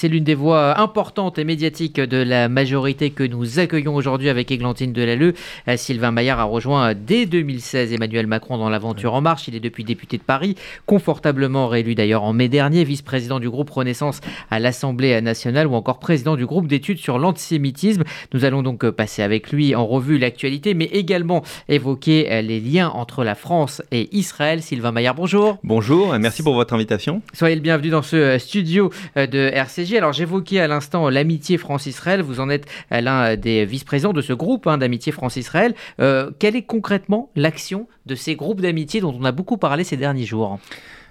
c'est 0.00 0.08
l'une 0.08 0.24
des 0.24 0.34
voix 0.34 0.80
importantes 0.80 1.38
et 1.38 1.44
médiatiques 1.44 2.00
de 2.00 2.16
la 2.16 2.48
majorité 2.48 3.10
que 3.10 3.22
nous 3.22 3.58
accueillons 3.58 3.94
aujourd'hui 3.94 4.30
avec 4.30 4.50
Églantine 4.50 4.94
Delalleux. 4.94 5.34
Euh, 5.68 5.76
Sylvain 5.76 6.10
Maillard 6.10 6.40
a 6.40 6.44
rejoint 6.44 6.94
dès 6.94 7.26
2016 7.26 7.92
Emmanuel 7.92 8.26
Macron 8.26 8.56
dans 8.56 8.70
l'aventure 8.70 9.12
En 9.12 9.20
Marche. 9.20 9.48
Il 9.48 9.56
est 9.56 9.60
depuis 9.60 9.84
député 9.84 10.16
de 10.16 10.22
Paris, 10.22 10.54
confortablement 10.86 11.68
réélu 11.68 11.94
d'ailleurs 11.94 12.22
en 12.22 12.32
mai 12.32 12.48
dernier, 12.48 12.82
vice-président 12.84 13.40
du 13.40 13.50
groupe 13.50 13.68
Renaissance 13.68 14.22
à 14.50 14.58
l'Assemblée 14.58 15.20
nationale 15.20 15.66
ou 15.66 15.74
encore 15.74 15.98
président 15.98 16.34
du 16.34 16.46
groupe 16.46 16.66
d'études 16.66 16.96
sur 16.96 17.18
l'antisémitisme. 17.18 18.04
Nous 18.32 18.46
allons 18.46 18.62
donc 18.62 18.88
passer 18.88 19.20
avec 19.20 19.52
lui 19.52 19.74
en 19.74 19.86
revue 19.86 20.16
l'actualité, 20.16 20.72
mais 20.72 20.86
également 20.86 21.42
évoquer 21.68 22.40
les 22.40 22.60
liens 22.60 22.88
entre 22.88 23.22
la 23.22 23.34
France 23.34 23.82
et 23.92 24.08
Israël. 24.16 24.62
Sylvain 24.62 24.92
Maillard, 24.92 25.14
bonjour. 25.14 25.58
Bonjour, 25.62 26.18
merci 26.18 26.42
pour 26.42 26.54
votre 26.54 26.72
invitation. 26.72 27.20
Soyez 27.34 27.54
le 27.54 27.60
bienvenu 27.60 27.90
dans 27.90 28.00
ce 28.00 28.16
euh, 28.16 28.38
studio 28.38 28.90
euh, 29.18 29.26
de 29.26 29.50
RCJ. 29.52 29.89
Alors 29.96 30.12
j'évoquais 30.12 30.60
à 30.60 30.68
l'instant 30.68 31.08
l'amitié 31.08 31.58
France-Israël. 31.58 32.22
Vous 32.22 32.40
en 32.40 32.48
êtes 32.50 32.66
euh, 32.92 33.00
l'un 33.00 33.36
des 33.36 33.64
vice-présidents 33.64 34.12
de 34.12 34.20
ce 34.20 34.32
groupe 34.32 34.66
hein, 34.66 34.78
d'amitié 34.78 35.12
France-Israël. 35.12 35.74
quelle 35.98 36.56
est 36.56 36.62
concrètement 36.62 37.30
l'action 37.36 37.86
de 38.06 38.14
ces 38.14 38.36
groupes 38.36 38.60
d'amitié 38.60 39.00
dont 39.00 39.16
on 39.18 39.24
a 39.24 39.32
beaucoup 39.32 39.56
parlé 39.56 39.84
ces 39.84 39.96
derniers 39.96 40.24
jours? 40.24 40.58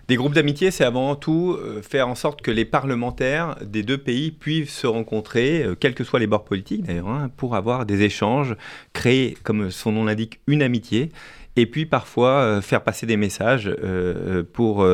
Des 0.07 0.15
groupes 0.15 0.33
d'amitié, 0.33 0.71
c'est 0.71 0.83
avant 0.83 1.15
tout 1.15 1.57
faire 1.83 2.07
en 2.07 2.15
sorte 2.15 2.41
que 2.41 2.49
les 2.49 2.65
parlementaires 2.65 3.57
des 3.63 3.83
deux 3.83 3.97
pays 3.97 4.31
puissent 4.31 4.75
se 4.75 4.87
rencontrer, 4.87 5.65
quels 5.79 5.93
que 5.93 6.03
soient 6.03 6.19
les 6.19 6.25
bords 6.25 6.45
politiques 6.45 6.83
d'ailleurs, 6.83 7.09
hein, 7.09 7.29
pour 7.37 7.55
avoir 7.55 7.85
des 7.85 8.01
échanges, 8.01 8.55
créer, 8.93 9.37
comme 9.43 9.69
son 9.69 9.91
nom 9.91 10.05
l'indique, 10.05 10.39
une 10.47 10.63
amitié 10.63 11.11
et 11.59 11.65
puis 11.65 11.85
parfois 11.85 12.41
euh, 12.41 12.61
faire 12.61 12.81
passer 12.81 13.05
des 13.05 13.17
messages 13.17 13.67
euh, 13.67 14.39
euh, 14.39 14.43
pour 14.43 14.85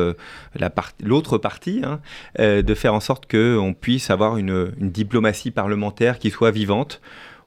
l'autre 1.04 1.38
partie, 1.38 1.82
hein, 1.84 2.00
de 2.40 2.74
faire 2.74 2.94
en 2.94 3.00
sorte 3.00 3.30
qu'on 3.30 3.76
puisse 3.80 4.10
avoir 4.10 4.38
une, 4.38 4.72
diplomatie 4.80 5.52
parlementaire 5.52 6.20
qui 6.20 6.32
soit 6.32 6.52
vivante. 6.52 7.02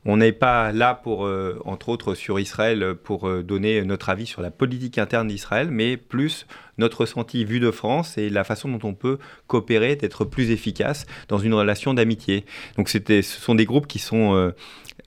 On 0.04 0.18
n'est 0.18 0.32
pas 0.32 0.72
là 0.72 0.94
pour, 0.94 1.28
entre 1.64 1.88
autres 1.88 2.14
sur 2.14 2.38
Israël, 2.38 2.94
pour 3.02 3.28
donner 3.42 3.82
notre 3.82 4.08
avis 4.08 4.26
sur 4.26 4.40
la 4.42 4.50
politique 4.50 4.98
interne 4.98 5.28
d'Israël, 5.28 5.68
mais 5.70 5.96
plus 5.96 6.46
notre 6.78 7.00
ressenti 7.00 7.44
vu 7.44 7.60
de 7.60 7.70
France 7.70 8.16
et 8.16 8.30
la 8.30 8.44
façon 8.44 8.68
dont 8.68 8.88
on 8.88 8.94
peut 8.94 9.18
coopérer, 9.48 9.96
d'être 9.96 10.24
plus 10.24 10.50
efficace 10.50 11.06
dans 11.28 11.38
une 11.38 11.54
relation 11.54 11.94
d'amitié. 11.94 12.44
Donc 12.76 12.88
ce 12.88 13.22
sont 13.22 13.54
des 13.54 13.64
groupes 13.64 13.86
qui 13.86 13.98
sont 13.98 14.52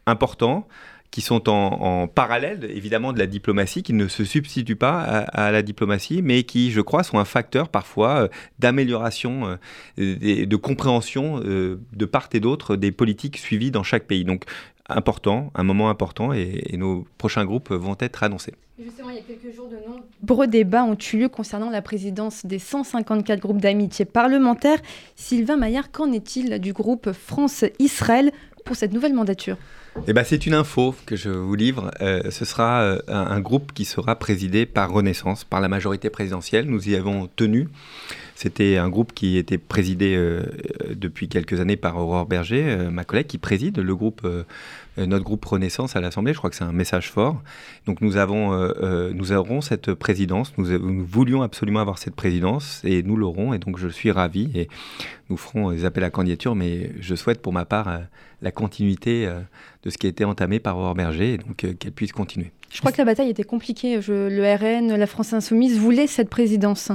importants 0.05 0.67
qui 1.11 1.19
sont 1.19 1.49
en, 1.49 2.07
parallèle, 2.07 2.69
évidemment, 2.73 3.11
de 3.11 3.19
la 3.19 3.27
diplomatie, 3.27 3.83
qui 3.83 3.91
ne 3.91 4.07
se 4.07 4.23
substituent 4.23 4.77
pas 4.77 5.01
à, 5.01 5.51
la 5.51 5.61
diplomatie, 5.61 6.21
mais 6.21 6.43
qui, 6.43 6.71
je 6.71 6.79
crois, 6.79 7.03
sont 7.03 7.19
un 7.19 7.25
facteur 7.25 7.67
parfois 7.67 8.23
euh, 8.23 8.27
d'amélioration, 8.59 9.57
euh, 9.99 10.45
de 10.45 10.55
compréhension 10.55 11.41
euh, 11.43 11.81
de 11.91 12.05
part 12.05 12.29
et 12.31 12.39
d'autre 12.39 12.77
des 12.77 12.93
politiques 12.93 13.37
suivies 13.37 13.71
dans 13.71 13.83
chaque 13.83 14.05
pays. 14.05 14.23
Donc, 14.23 14.45
important, 14.87 15.51
un 15.53 15.63
moment 15.63 15.89
important, 15.89 16.31
et, 16.31 16.77
nos 16.77 17.05
prochains 17.17 17.43
groupes 17.43 17.71
vont 17.71 17.97
être 17.99 18.23
annoncés. 18.23 18.53
Justement, 18.81 19.09
il 19.09 19.17
y 19.17 19.19
a 19.19 19.23
quelques 19.23 19.53
jours, 19.53 19.67
de 19.67 19.75
nombreux 19.85 20.47
débats 20.47 20.85
ont 20.85 20.97
eu 21.13 21.17
lieu 21.17 21.29
concernant 21.29 21.69
la 21.69 21.81
présidence 21.81 22.45
des 22.45 22.57
154 22.57 23.39
groupes 23.39 23.61
d'amitié 23.61 24.05
parlementaire. 24.05 24.79
Sylvain 25.17 25.57
Maillard, 25.57 25.91
qu'en 25.91 26.11
est-il 26.13 26.59
du 26.59 26.71
groupe 26.71 27.11
France-Israël 27.11 28.31
pour 28.63 28.77
cette 28.77 28.93
nouvelle 28.93 29.13
mandature? 29.13 29.57
Eh 30.07 30.13
ben, 30.13 30.23
c'est 30.23 30.45
une 30.45 30.53
info 30.53 30.95
que 31.05 31.15
je 31.15 31.29
vous 31.29 31.55
livre. 31.55 31.91
Euh, 32.01 32.31
ce 32.31 32.45
sera 32.45 32.81
euh, 32.81 32.99
un, 33.07 33.39
groupe 33.41 33.73
qui 33.73 33.83
sera 33.83 34.15
présidé 34.15 34.65
par 34.65 34.91
Renaissance, 34.91 35.43
par 35.43 35.59
la 35.59 35.67
majorité 35.67 36.09
présidentielle. 36.09 36.65
Nous 36.65 36.89
y 36.89 36.95
avons 36.95 37.27
tenu. 37.35 37.67
C'était 38.35 38.77
un 38.77 38.89
groupe 38.89 39.13
qui 39.13 39.37
était 39.37 39.57
présidé 39.57 40.15
euh, 40.15 40.43
depuis 40.95 41.27
quelques 41.27 41.59
années 41.59 41.75
par 41.75 41.97
Aurore 41.97 42.25
Berger, 42.25 42.87
ma 42.89 43.03
collègue, 43.03 43.27
qui 43.27 43.37
préside 43.37 43.77
le 43.77 43.95
groupe, 43.95 44.25
notre 45.05 45.23
groupe 45.23 45.43
Renaissance 45.45 45.95
à 45.95 46.01
l'Assemblée. 46.01 46.33
Je 46.33 46.37
crois 46.37 46.49
que 46.49 46.55
c'est 46.55 46.63
un 46.63 46.71
message 46.71 47.11
fort. 47.11 47.41
Donc 47.85 48.01
nous, 48.01 48.17
avons, 48.17 48.51
nous 49.13 49.31
aurons 49.31 49.61
cette 49.61 49.93
présidence. 49.93 50.53
Nous, 50.57 50.77
nous, 50.77 51.05
voulions 51.05 51.41
absolument 51.41 51.79
avoir 51.79 51.97
cette 51.97 52.15
présidence 52.15 52.81
et 52.83 53.03
nous 53.03 53.17
l'aurons. 53.17 53.53
Et 53.53 53.59
donc 53.59 53.77
je 53.77 53.87
suis 53.87 54.11
ravi. 54.11 54.49
Et 54.55 54.67
nous 55.31 55.37
ferons 55.37 55.71
des 55.71 55.85
appels 55.85 56.03
à 56.03 56.09
candidature, 56.09 56.55
mais 56.55 56.91
je 56.99 57.15
souhaite 57.15 57.41
pour 57.41 57.53
ma 57.53 57.65
part 57.65 57.87
euh, 57.87 57.99
la 58.41 58.51
continuité 58.51 59.25
euh, 59.25 59.39
de 59.83 59.89
ce 59.89 59.97
qui 59.97 60.05
a 60.05 60.09
été 60.09 60.25
entamé 60.25 60.59
par 60.59 60.77
Aurore 60.77 60.93
Berger, 60.93 61.33
et 61.33 61.37
donc 61.37 61.63
euh, 61.63 61.73
qu'elle 61.73 61.93
puisse 61.93 62.11
continuer. 62.11 62.51
Je 62.69 62.79
crois 62.79 62.91
que 62.91 62.97
la 62.97 63.05
bataille 63.05 63.29
était 63.29 63.43
compliquée. 63.43 63.99
le 64.07 64.55
RN, 64.55 64.95
la 64.95 65.07
France 65.07 65.33
Insoumise 65.33 65.79
voulaient 65.79 66.07
cette 66.07 66.29
présidence. 66.29 66.91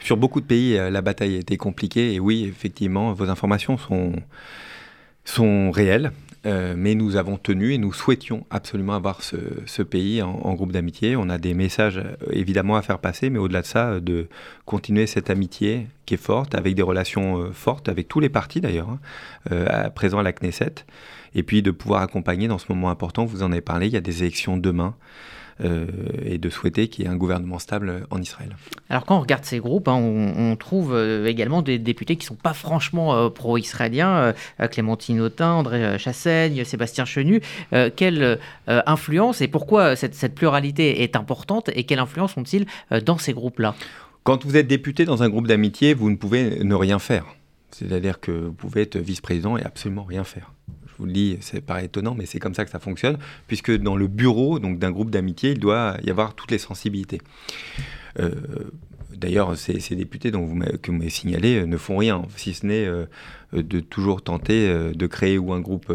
Sur 0.00 0.16
beaucoup 0.16 0.40
de 0.40 0.46
pays, 0.46 0.74
la 0.74 1.00
bataille 1.00 1.36
été 1.36 1.56
compliquée, 1.56 2.14
et 2.14 2.20
oui, 2.20 2.44
effectivement, 2.44 3.12
vos 3.12 3.28
informations 3.28 3.78
sont, 3.78 4.12
sont 5.24 5.70
réelles. 5.70 6.10
Euh, 6.44 6.74
mais 6.76 6.96
nous 6.96 7.14
avons 7.16 7.36
tenu 7.36 7.72
et 7.72 7.78
nous 7.78 7.92
souhaitions 7.92 8.44
absolument 8.50 8.94
avoir 8.94 9.22
ce, 9.22 9.82
pays 9.82 10.22
en, 10.22 10.54
groupe 10.54 10.72
d'amitié. 10.72 11.14
On 11.14 11.28
a 11.28 11.38
des 11.38 11.54
messages 11.54 11.98
euh, 11.98 12.16
évidemment 12.32 12.76
à 12.76 12.82
faire 12.82 12.98
passer, 12.98 13.30
mais 13.30 13.38
au-delà 13.38 13.62
de 13.62 13.66
ça, 13.66 13.90
euh, 13.90 14.00
de 14.00 14.28
continuer 14.64 15.06
cette 15.06 15.30
amitié 15.30 15.86
qui 16.04 16.14
est 16.14 16.18
forte, 16.18 16.56
avec 16.56 16.74
des 16.74 16.82
relations 16.82 17.52
fortes 17.52 17.88
avec 17.88 18.08
tous 18.08 18.18
les 18.18 18.28
partis 18.28 18.60
d'ailleurs, 18.60 18.88
hein, 18.90 18.98
à 19.50 19.86
à 19.86 20.22
la 20.22 20.32
Knesset, 20.32 20.84
et 21.34 21.42
puis 21.44 21.62
de 21.62 21.70
pouvoir 21.70 22.02
accompagner 22.02 22.48
dans 22.48 22.58
ce 22.58 22.66
moment 22.68 22.90
important, 22.90 23.24
vous 23.24 23.44
en 23.44 23.52
avez 23.52 23.60
parlé, 23.60 23.86
il 23.86 23.92
y 23.92 23.96
a 23.96 24.00
des 24.00 24.22
élections 24.22 24.56
demain. 24.56 24.94
Euh, 25.60 25.86
et 26.24 26.38
de 26.38 26.50
souhaiter 26.50 26.88
qu'il 26.88 27.04
y 27.04 27.08
ait 27.08 27.10
un 27.10 27.16
gouvernement 27.16 27.58
stable 27.58 28.06
en 28.10 28.20
Israël. 28.20 28.56
Alors 28.88 29.04
quand 29.04 29.16
on 29.16 29.20
regarde 29.20 29.44
ces 29.44 29.58
groupes, 29.58 29.86
hein, 29.86 29.94
on, 29.94 30.56
trouve 30.56 30.94
euh, 30.94 31.26
également 31.26 31.62
des 31.62 31.78
députés 31.78 32.16
qui 32.16 32.24
ne 32.24 32.28
sont 32.28 32.34
pas 32.42 32.54
franchement 32.54 33.14
euh, 33.14 33.28
pro-israéliens, 33.28 34.34
Clémentine 34.70 35.20
Autain, 35.20 35.52
André 35.52 35.98
Chassaigne, 35.98 36.64
Sébastien 36.64 37.04
Chenu. 37.04 37.40
quelle 37.96 38.38
influence 38.66 39.40
et 39.40 39.48
pourquoi 39.48 39.96
cette, 39.96 40.14
cette, 40.14 40.34
pluralité 40.34 41.02
est 41.02 41.16
importante 41.16 41.70
et 41.74 41.84
quelle 41.84 41.98
influence 41.98 42.36
ont-ils 42.36 42.66
dans 43.04 43.18
ces 43.18 43.32
groupes-là? 43.32 43.74
Quand 44.24 44.44
vous 44.44 44.56
êtes 44.56 44.66
député 44.66 45.04
dans 45.04 45.22
un 45.22 45.28
groupe 45.28 45.46
d'amitié, 45.46 45.94
vous 45.94 46.10
ne 46.10 46.16
pouvez 46.16 46.62
ne 46.64 46.74
rien 46.74 46.98
faire. 46.98 47.26
C'est-à-dire 47.70 48.20
que 48.20 48.30
vous 48.30 48.52
pouvez 48.52 48.82
être 48.82 48.96
vice-président 48.96 49.56
et 49.56 49.62
absolument 49.62 50.04
rien 50.04 50.24
faire 50.24 50.52
vous 51.02 51.06
le 51.06 51.12
dis, 51.12 51.38
c'est 51.40 51.60
paraît 51.60 51.86
étonnant, 51.86 52.14
mais 52.16 52.26
c'est 52.26 52.38
comme 52.38 52.54
ça 52.54 52.64
que 52.64 52.70
ça 52.70 52.78
fonctionne, 52.78 53.18
puisque 53.46 53.76
dans 53.76 53.96
le 53.96 54.06
bureau 54.06 54.58
donc 54.58 54.78
d'un 54.78 54.90
groupe 54.90 55.10
d'amitié, 55.10 55.52
il 55.52 55.58
doit 55.58 55.96
y 56.02 56.10
avoir 56.10 56.34
toutes 56.34 56.50
les 56.50 56.58
sensibilités. 56.58 57.20
Euh, 58.20 58.30
d'ailleurs, 59.14 59.56
ces, 59.56 59.96
députés 59.96 60.30
dont 60.30 60.44
vous 60.44 60.58
que 60.80 60.90
vous 60.90 60.96
m'avez 60.96 61.10
signalé 61.10 61.60
euh, 61.60 61.66
ne 61.66 61.76
font 61.76 61.96
rien, 61.96 62.22
si 62.36 62.54
ce 62.54 62.66
n'est 62.66 62.86
euh, 62.86 63.06
de 63.52 63.80
toujours 63.80 64.22
tenter 64.22 64.92
de 64.94 65.06
créer 65.06 65.38
ou 65.38 65.52
un 65.52 65.60
groupe 65.60 65.92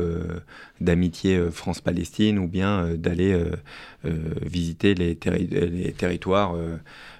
d'amitié 0.79 1.50
France-Palestine 1.51 2.40
ou 2.40 2.47
bien 2.47 2.95
d'aller 2.95 3.35
visiter 4.03 4.94
les, 4.94 5.18
les 5.25 5.91
territoires 5.94 6.56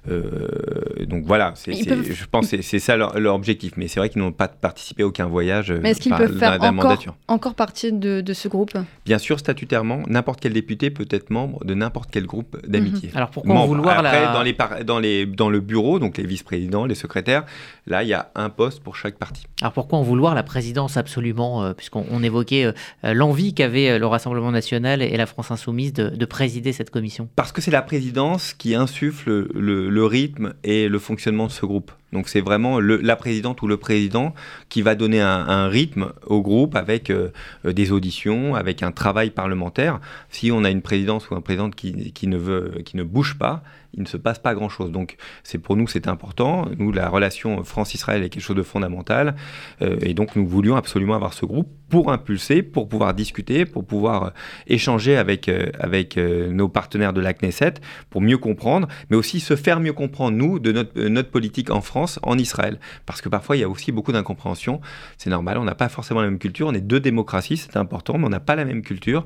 euh, 0.10 1.06
donc 1.06 1.26
voilà, 1.26 1.54
je 1.66 2.26
pense 2.32 2.52
que 2.52 2.62
c'est 2.62 2.80
ça 2.80 2.96
leur, 2.96 3.36
objectif. 3.36 3.74
Mais 3.78 3.88
c'est 3.88 4.00
vrai 4.00 4.10
qu'ils 4.10 4.22
n'ont 4.22 4.32
pas 4.32 4.48
participé 4.48 5.04
à 5.04 5.08
aucun 5.08 5.26
voyage. 5.26 5.72
Mais 5.72 5.92
est-ce 5.92 6.02
qu'ils 6.02 6.14
peuvent 6.14 6.38
faire 6.38 6.62
encore, 6.62 6.98
encore 7.28 7.56
partie 7.56 7.92
de, 7.92 8.34
ce 8.34 8.48
groupe? 8.48 8.72
Bien 9.06 9.18
sûr, 9.18 9.40
statutairement, 9.40 10.04
n'importe 10.08 10.40
quel 10.40 10.54
député 10.54 10.90
peut 10.90 11.08
être 11.10 11.30
membre 11.30 11.64
de 11.66 11.74
n'importe 11.74 12.10
quel 12.12 12.26
groupe 12.26 12.58
d'amitié. 12.68 13.10
Mhm. 13.10 13.18
Alors 13.18 13.30
pourquoi 13.30 13.66
vouloir 13.66 14.00
Après, 14.00 14.34
dans, 14.34 14.44
les 14.44 14.56
dans, 14.84 15.00
les, 15.00 15.26
dans 15.26 15.50
le 15.50 15.60
bureau, 15.60 16.00
donc 16.00 16.18
les 16.18 16.26
vice-présidents, 16.26 16.86
les 16.86 16.96
secrétaires, 16.96 17.46
là, 17.86 18.04
il 18.04 18.10
y 18.10 18.14
a 18.14 18.32
un 18.36 18.50
poste 18.50 18.82
pour 18.82 18.96
chaque 18.96 19.18
parti. 19.18 19.46
Alors 19.62 19.74
pourquoi 19.74 20.00
en 20.00 20.04
vouloir 20.04 20.27
la 20.36 20.44
présidence 20.44 20.98
absolument 20.98 21.64
euh, 21.64 21.74
Puisqu'on 21.74 22.24
évoquait 22.24 22.66
euh, 22.66 23.14
l'envie 23.14 23.54
qu'avait 23.54 24.00
le 24.00 24.06
Rassemblement 24.06 24.52
national 24.52 25.02
et 25.02 25.16
la 25.18 25.26
France 25.26 25.52
insoumise 25.52 25.94
de, 25.94 26.26
présider 26.26 26.74
cette 26.74 26.90
commission. 26.90 27.30
Parce 27.36 27.52
que 27.52 27.62
c'est 27.62 27.72
la 27.72 27.82
présidence 27.82 28.54
qui 28.54 28.76
insuffle 28.76 29.48
le 29.54 29.90
le 29.90 30.06
rythme 30.06 30.54
et 30.64 30.90
le 30.90 31.00
fonctionnement 31.00 31.48
de 31.48 31.52
ce 31.52 31.66
groupe. 31.66 31.92
Donc 32.14 32.30
c'est 32.30 32.42
vraiment 32.42 32.80
la 32.80 33.16
présidente 33.16 33.62
ou 33.62 33.68
le 33.68 33.78
président 33.78 34.34
qui 34.70 34.82
va 34.82 34.96
donner 34.96 35.22
un, 35.22 35.68
rythme 35.68 36.14
au 36.26 36.42
groupe 36.42 36.76
avec 36.76 37.10
euh, 37.10 37.30
des 37.66 37.92
auditions, 37.92 38.56
avec 38.56 38.82
un 38.82 38.92
travail 38.92 39.30
parlementaire. 39.30 40.00
Si 40.30 40.52
on 40.52 40.64
a 40.64 40.70
une 40.70 40.82
présidence 40.82 41.30
ou 41.30 41.36
un 41.36 41.42
président 41.42 41.70
qui, 41.70 42.14
qui, 42.14 42.28
ne 42.28 42.38
veut, 42.38 42.82
qui 42.86 42.96
ne 42.96 43.04
bouge 43.04 43.38
pas, 43.38 43.64
il 43.94 44.04
ne 44.04 44.08
se 44.08 44.18
passe 44.18 44.40
pas 44.40 44.54
grand-chose. 44.54 44.92
Donc 44.92 45.18
c'est 45.44 45.58
pour 45.58 45.76
nous 45.76 45.88
c'est 45.88 46.08
important. 46.08 46.68
Nous 46.78 46.92
la 46.92 47.10
relation 47.10 47.64
France-Israël 47.64 48.24
est 48.24 48.30
quelque 48.30 48.44
chose 48.44 48.56
de 48.56 48.64
fondamental 48.64 49.36
euh, 49.82 49.98
et 50.02 50.14
donc 50.14 50.36
nous 50.36 50.48
voulions 50.48 50.76
absolument 50.76 51.16
avoir 51.16 51.34
ce 51.34 51.46
groupe 51.46 51.70
pour 51.90 52.12
impulser, 52.12 52.64
pour 52.64 52.90
pouvoir 52.90 53.14
discuter, 53.14 53.66
pour 53.66 53.86
pouvoir 53.86 54.24
euh, 54.24 54.30
échanger 54.68 55.18
avec, 55.18 55.48
euh, 55.48 55.68
avec 55.80 56.18
euh, 56.18 56.52
nos 56.52 56.68
partenaires 56.68 57.14
de 57.14 57.22
la 57.22 57.34
Knesset, 57.34 57.76
pour 58.10 58.22
mieux 58.22 58.38
comprendre, 58.38 58.88
mais 59.10 59.16
aussi 59.16 59.40
se 59.40 59.56
faire 59.56 59.80
mieux 59.80 59.94
comprendre, 59.94 60.38
nous, 60.38 60.60
de 60.60 60.72
notre, 60.72 61.00
notre 61.08 61.30
politique 61.30 61.70
en 61.70 61.82
France, 61.82 62.20
en 62.24 62.38
Israël. 62.38 62.80
Parce 63.06 63.22
que 63.22 63.30
parfois, 63.30 63.56
il 63.58 63.62
y 63.62 63.64
a 63.64 63.70
aussi 63.70 63.92
beaucoup 63.92 64.12
d'incompréhension. 64.12 64.82
C'est 65.18 65.30
normal, 65.30 65.58
on 65.58 65.64
n'a 65.64 65.76
pas 65.76 65.90
forcément 65.90 66.22
la 66.22 66.30
même 66.30 66.40
culture. 66.40 66.68
On 66.68 66.74
est 66.74 66.82
deux 66.82 67.00
démocraties, 67.00 67.58
c'est 67.58 67.78
important, 67.78 68.18
mais 68.18 68.26
on 68.26 68.30
n'a 68.30 68.40
pas 68.40 68.56
la 68.56 68.66
même 68.66 68.82
culture. 68.82 69.26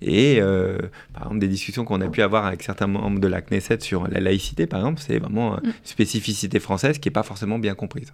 Et 0.00 0.40
par 1.12 1.24
exemple, 1.24 1.38
des 1.38 1.48
discussions 1.48 1.84
qu'on 1.84 2.00
a 2.00 2.08
pu 2.08 2.22
avoir 2.22 2.46
avec 2.46 2.62
certains 2.62 2.86
membres 2.86 3.20
de 3.20 3.28
la 3.28 3.42
Knesset 3.42 3.80
sur 3.80 4.08
la 4.08 4.20
laïcité, 4.20 4.66
par 4.66 4.80
exemple, 4.80 5.00
c'est 5.04 5.18
vraiment 5.18 5.58
une 5.62 5.72
spécificité 5.84 6.60
française 6.60 6.98
qui 6.98 7.08
n'est 7.08 7.12
pas 7.12 7.22
forcément 7.22 7.58
bien 7.58 7.74
comprise. 7.74 8.12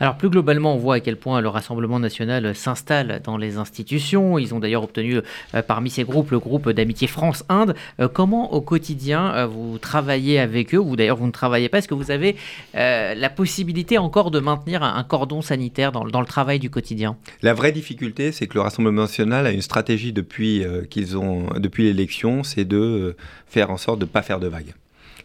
Alors 0.00 0.16
plus 0.16 0.30
globalement, 0.30 0.74
on 0.74 0.78
voit 0.78 0.96
à 0.96 1.00
quel 1.00 1.16
point 1.16 1.40
le 1.40 1.48
Rassemblement 1.48 1.98
national 1.98 2.54
s'installe 2.54 3.20
dans 3.28 3.36
les 3.36 3.58
institutions. 3.58 4.38
Ils 4.38 4.54
ont 4.54 4.58
d'ailleurs 4.58 4.82
obtenu 4.82 5.18
euh, 5.18 5.62
parmi 5.62 5.90
ces 5.90 6.02
groupes 6.02 6.30
le 6.30 6.38
groupe 6.38 6.70
d'amitié 6.70 7.06
France-Inde. 7.06 7.74
Euh, 8.00 8.08
comment 8.08 8.54
au 8.54 8.62
quotidien 8.62 9.34
euh, 9.34 9.46
vous 9.46 9.76
travaillez 9.78 10.40
avec 10.40 10.74
eux, 10.74 10.78
ou 10.78 10.96
d'ailleurs 10.96 11.18
vous 11.18 11.26
ne 11.26 11.30
travaillez 11.42 11.68
pas? 11.68 11.78
Est-ce 11.78 11.88
que 11.88 11.94
vous 11.94 12.10
avez 12.10 12.36
la 12.74 13.30
possibilité 13.30 13.98
encore 13.98 14.30
de 14.30 14.40
maintenir 14.40 14.82
un, 14.82 15.04
cordon 15.04 15.42
sanitaire 15.42 15.92
dans, 15.92 16.04
le 16.04 16.26
travail 16.26 16.58
du 16.58 16.70
quotidien? 16.70 17.16
La 17.42 17.52
vraie 17.52 17.72
difficulté, 17.72 18.32
c'est 18.32 18.46
que 18.46 18.54
le 18.54 18.62
Rassemblement 18.62 19.02
national 19.02 19.46
a 19.46 19.50
une 19.50 19.62
stratégie 19.62 20.12
depuis 20.12 20.64
qu'ils 20.90 21.12
depuis 21.56 21.84
l'élection, 21.84 22.42
c'est 22.42 22.64
de 22.64 23.16
faire 23.46 23.70
en 23.70 23.76
sorte 23.76 23.98
de 23.98 24.04
ne 24.04 24.10
pas 24.10 24.22
faire 24.22 24.40
de 24.40 24.48
vagues. 24.48 24.74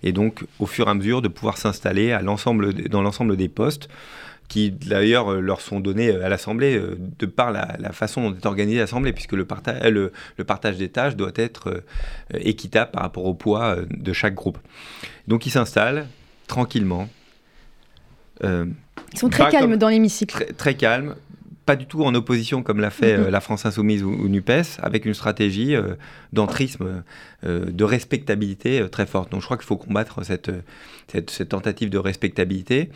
Et 0.04 0.12
donc, 0.12 0.44
au 0.60 0.66
fur 0.66 0.88
et 0.88 0.92
à 0.92 0.94
mesure, 0.94 1.22
de 1.22 1.30
pouvoir 1.30 1.58
s'installer 1.58 2.18
dans 2.90 3.02
l'ensemble 3.02 3.38
des 3.38 3.50
postes 3.50 3.88
qui 4.54 4.70
d'ailleurs 4.70 5.32
euh, 5.32 5.40
leur 5.40 5.62
sont 5.62 5.80
donnés 5.80 6.10
euh, 6.10 6.24
à 6.24 6.30
l'Assemblée 6.30 6.78
euh, 6.78 6.96
de 7.18 7.26
par 7.26 7.52
la, 7.52 7.92
façon 7.92 8.30
dont 8.30 8.38
est 8.38 8.46
organisée 8.46 8.78
l'Assemblée, 8.78 9.12
puisque 9.12 9.32
le, 9.32 9.48
le, 9.90 10.44
partage 10.46 10.78
des 10.78 10.90
tâches 10.90 11.16
doit 11.16 11.32
être 11.36 11.84
équitable 12.36 12.92
par 12.92 13.02
rapport 13.02 13.26
au 13.26 13.34
poids 13.34 13.78
de 13.90 14.14
chaque 14.14 14.36
groupe. 14.36 14.60
Donc 15.28 15.48
ils 15.48 15.50
s'installent 15.50 16.06
tranquillement. 16.46 17.10
ils 18.44 18.68
sont 19.16 19.30
très 19.30 19.50
calmes 19.50 19.76
dans 19.78 19.90
l'hémicycle. 19.90 20.36
Très, 20.36 20.54
très 20.54 20.76
calmes, 20.76 21.16
pas 21.66 21.76
du 21.76 21.86
tout 21.86 22.04
en 22.04 22.14
opposition 22.14 22.64
comme 22.64 22.80
l'a 22.80 22.90
fait 22.90 23.18
euh, 23.18 23.30
la 23.30 23.40
France 23.40 23.66
Insoumise 23.66 24.04
ou, 24.04 24.28
NUPES, 24.28 24.80
avec 24.80 25.06
une 25.06 25.14
stratégie 25.14 25.76
euh, 25.76 25.96
d'entrisme, 26.34 27.04
euh, 27.46 27.66
de 27.66 27.84
respectabilité 27.84 28.86
très 28.92 29.06
forte. 29.06 29.32
Donc 29.32 29.42
je 29.42 29.46
crois 29.46 29.58
qu'il 29.58 29.66
faut 29.66 29.78
combattre 29.78 30.24
cette, 30.24 30.52
cette, 31.08 31.50
tentative 31.50 31.90
de 31.90 31.98
respectabilité. 31.98 32.90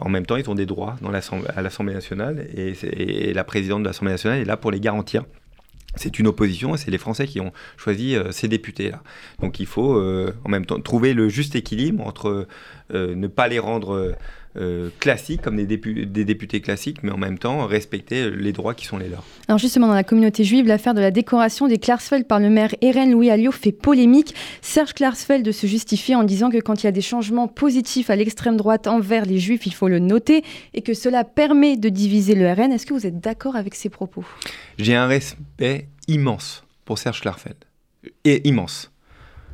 en 0.00 0.08
même 0.08 0.26
temps, 0.26 0.36
ils 0.36 0.48
ont 0.48 0.54
des 0.54 0.66
droits 0.66 0.96
dans 1.00 1.10
à 1.10 1.62
l'Assemblée 1.62 1.94
nationale 1.94 2.46
et, 2.54 2.74
et, 2.82 3.34
la 3.34 3.44
présidente 3.44 3.82
de 3.82 3.88
l'Assemblée 3.88 4.12
nationale 4.12 4.40
est 4.40 4.44
là 4.44 4.56
pour 4.56 4.70
les 4.70 4.80
garantir. 4.80 5.24
C'est 5.94 6.18
une 6.18 6.26
opposition 6.26 6.74
et 6.74 6.78
c'est 6.78 6.90
les 6.90 6.98
Français 6.98 7.26
qui 7.26 7.38
ont 7.40 7.52
choisi 7.76 8.16
ces 8.30 8.48
députés-là. 8.48 9.02
Donc 9.40 9.60
il 9.60 9.66
faut 9.66 10.00
en 10.00 10.48
même 10.48 10.64
temps 10.64 10.80
trouver 10.80 11.12
le 11.12 11.28
juste 11.28 11.54
équilibre 11.54 12.06
entre 12.06 12.46
ne 12.94 13.26
pas 13.26 13.48
les 13.48 13.58
rendre 13.58 14.14
euh, 14.56 14.90
classiques, 15.00 15.40
comme 15.40 15.56
des, 15.56 15.76
des, 15.76 16.24
députés 16.24 16.60
classiques, 16.60 17.02
mais 17.02 17.10
en 17.10 17.16
même 17.16 17.38
temps 17.38 17.66
respecter 17.66 18.30
les 18.30 18.52
droits 18.52 18.74
qui 18.74 18.84
sont 18.84 18.98
les 18.98 19.08
leurs. 19.08 19.24
Alors 19.48 19.58
justement, 19.58 19.86
dans 19.86 19.94
la 19.94 20.04
communauté 20.04 20.44
juive, 20.44 20.66
l'affaire 20.66 20.92
de 20.92 21.00
la 21.00 21.10
décoration 21.10 21.68
des 21.68 21.78
Klarsfeld 21.78 22.26
par 22.26 22.38
le 22.38 22.50
maire 22.50 22.74
Eren 22.82 23.10
Louis 23.12 23.30
Alliot 23.30 23.52
fait 23.52 23.72
polémique. 23.72 24.34
Serge 24.60 24.92
Klarsfeld 24.92 25.50
se 25.52 25.66
justifie 25.66 26.14
en 26.14 26.24
disant 26.24 26.50
que 26.50 26.58
quand 26.58 26.82
il 26.82 26.86
y 26.86 26.88
a 26.88 26.92
des 26.92 27.00
changements 27.00 27.48
positifs 27.48 28.10
à 28.10 28.16
l'extrême 28.16 28.56
droite 28.56 28.86
envers 28.86 29.24
les 29.24 29.38
juifs, 29.38 29.66
il 29.66 29.74
faut 29.74 29.88
le 29.88 29.98
noter, 29.98 30.44
et 30.74 30.82
que 30.82 30.94
cela 30.94 31.24
permet 31.24 31.76
de 31.76 31.88
diviser 31.88 32.34
le 32.34 32.50
RN. 32.52 32.72
Est-ce 32.72 32.86
que 32.86 32.94
vous 32.94 33.06
êtes 33.06 33.20
d'accord 33.20 33.56
avec 33.56 33.74
ces 33.74 33.88
propos? 33.88 34.24
J'ai 34.78 34.94
un 34.94 35.06
respect 35.06 35.88
immense 36.08 36.64
pour 36.84 36.98
Serge 36.98 37.20
Klarsfeld. 37.20 37.56
Et 38.24 38.46
immense 38.48 38.92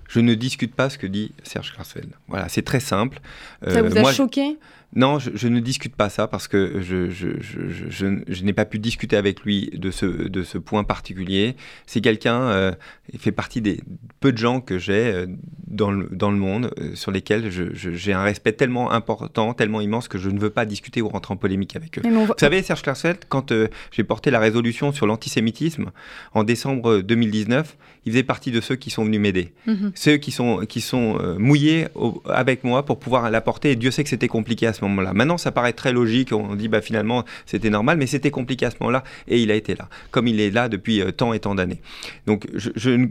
je 0.08 0.20
ne 0.20 0.34
discute 0.34 0.74
pas 0.74 0.90
ce 0.90 0.98
que 0.98 1.06
dit 1.06 1.32
Serge 1.44 1.72
Klarsfeld. 1.74 2.10
Voilà, 2.28 2.48
c'est 2.48 2.62
très 2.62 2.80
simple. 2.80 3.20
Ça 3.62 3.82
vous 3.82 3.96
a 3.96 4.00
euh, 4.00 4.12
choqué? 4.12 4.58
Non, 4.96 5.18
je, 5.18 5.48
ne 5.48 5.60
discute 5.60 5.94
pas 5.94 6.08
ça 6.08 6.28
parce 6.28 6.48
que 6.48 6.80
je, 6.80 7.10
je, 7.10 8.42
n'ai 8.42 8.52
pas 8.54 8.64
pu 8.64 8.78
discuter 8.78 9.16
avec 9.16 9.42
lui 9.42 9.70
de 9.74 9.90
ce, 9.90 10.06
de 10.06 10.42
ce 10.42 10.56
point 10.56 10.82
particulier. 10.82 11.56
C'est 11.84 12.00
quelqu'un, 12.00 12.40
euh, 12.40 12.72
il 13.12 13.18
fait 13.18 13.32
partie 13.32 13.60
des 13.60 13.80
peu 14.20 14.32
de 14.32 14.38
gens 14.38 14.62
que 14.62 14.78
j'ai 14.78 15.12
euh, 15.12 15.26
dans, 15.66 15.90
le, 15.90 16.08
dans 16.10 16.30
le 16.30 16.38
monde 16.38 16.72
euh, 16.80 16.94
sur 16.94 17.10
lesquels 17.10 17.50
j'ai 17.50 18.12
un 18.14 18.22
respect 18.22 18.52
tellement 18.52 18.90
important, 18.90 19.52
tellement 19.52 19.82
immense 19.82 20.08
que 20.08 20.16
je 20.16 20.30
ne 20.30 20.38
veux 20.38 20.48
pas 20.48 20.64
discuter 20.64 21.02
ou 21.02 21.08
rentrer 21.08 21.34
en 21.34 21.36
polémique 21.36 21.76
avec 21.76 21.98
eux. 21.98 22.02
Vous 22.08 22.32
savez, 22.38 22.62
Serge 22.62 22.80
Klarsfeld, 22.80 23.26
quand 23.28 23.52
j'ai 23.92 24.04
porté 24.04 24.30
la 24.30 24.38
résolution 24.38 24.92
sur 24.92 25.06
l'antisémitisme 25.06 25.90
en 26.32 26.44
décembre 26.44 27.00
2019, 27.00 27.76
il 28.06 28.12
faisait 28.12 28.22
partie 28.22 28.50
de 28.50 28.62
ceux 28.62 28.76
qui 28.76 28.88
sont 28.88 29.04
venus 29.04 29.20
m'aider. 29.20 29.52
Mhm. 29.66 29.92
Ceux 29.94 30.16
qui 30.16 30.30
sont, 30.30 30.64
qui 30.66 30.80
sont 30.80 31.18
mouillés 31.38 31.88
avec 32.24 32.64
moi 32.64 32.86
pour 32.86 32.98
pouvoir 32.98 33.30
l'apporter. 33.30 33.72
Et 33.72 33.76
Dieu 33.76 33.90
sait 33.90 34.02
que 34.02 34.08
c'était 34.08 34.28
compliqué 34.28 34.66
à 34.66 34.72
ce 34.78 34.84
moment-là. 34.84 35.12
Maintenant, 35.12 35.38
ça 35.38 35.52
paraît 35.52 35.72
très 35.72 35.92
logique. 35.92 36.32
On 36.32 36.54
dit, 36.54 36.68
bah, 36.68 36.80
finalement, 36.80 37.24
c'était 37.46 37.70
normal, 37.70 37.98
mais 37.98 38.06
c'était 38.06 38.30
compliqué 38.30 38.66
à 38.66 38.70
ce 38.70 38.76
moment-là. 38.80 39.04
Et 39.26 39.40
il 39.40 39.50
a 39.50 39.54
été 39.54 39.74
là, 39.74 39.88
comme 40.10 40.26
il 40.26 40.40
est 40.40 40.50
là 40.50 40.68
depuis 40.68 41.00
euh, 41.00 41.10
tant 41.10 41.32
et 41.32 41.40
tant 41.40 41.54
d'années. 41.54 41.80
Donc, 42.26 42.46
je, 42.54 43.08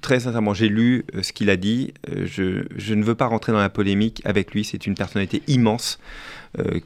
très 0.00 0.20
sincèrement, 0.20 0.54
j'ai 0.54 0.68
lu 0.68 1.04
euh, 1.14 1.22
ce 1.22 1.32
qu'il 1.32 1.50
a 1.50 1.56
dit. 1.56 1.92
Euh, 2.08 2.26
je, 2.26 2.64
je, 2.76 2.94
ne 2.94 3.04
veux 3.04 3.14
pas 3.14 3.26
rentrer 3.26 3.52
dans 3.52 3.60
la 3.60 3.68
polémique 3.68 4.22
avec 4.24 4.52
lui. 4.52 4.64
C'est 4.64 4.86
une 4.86 4.94
personnalité 4.94 5.42
immense. 5.46 5.98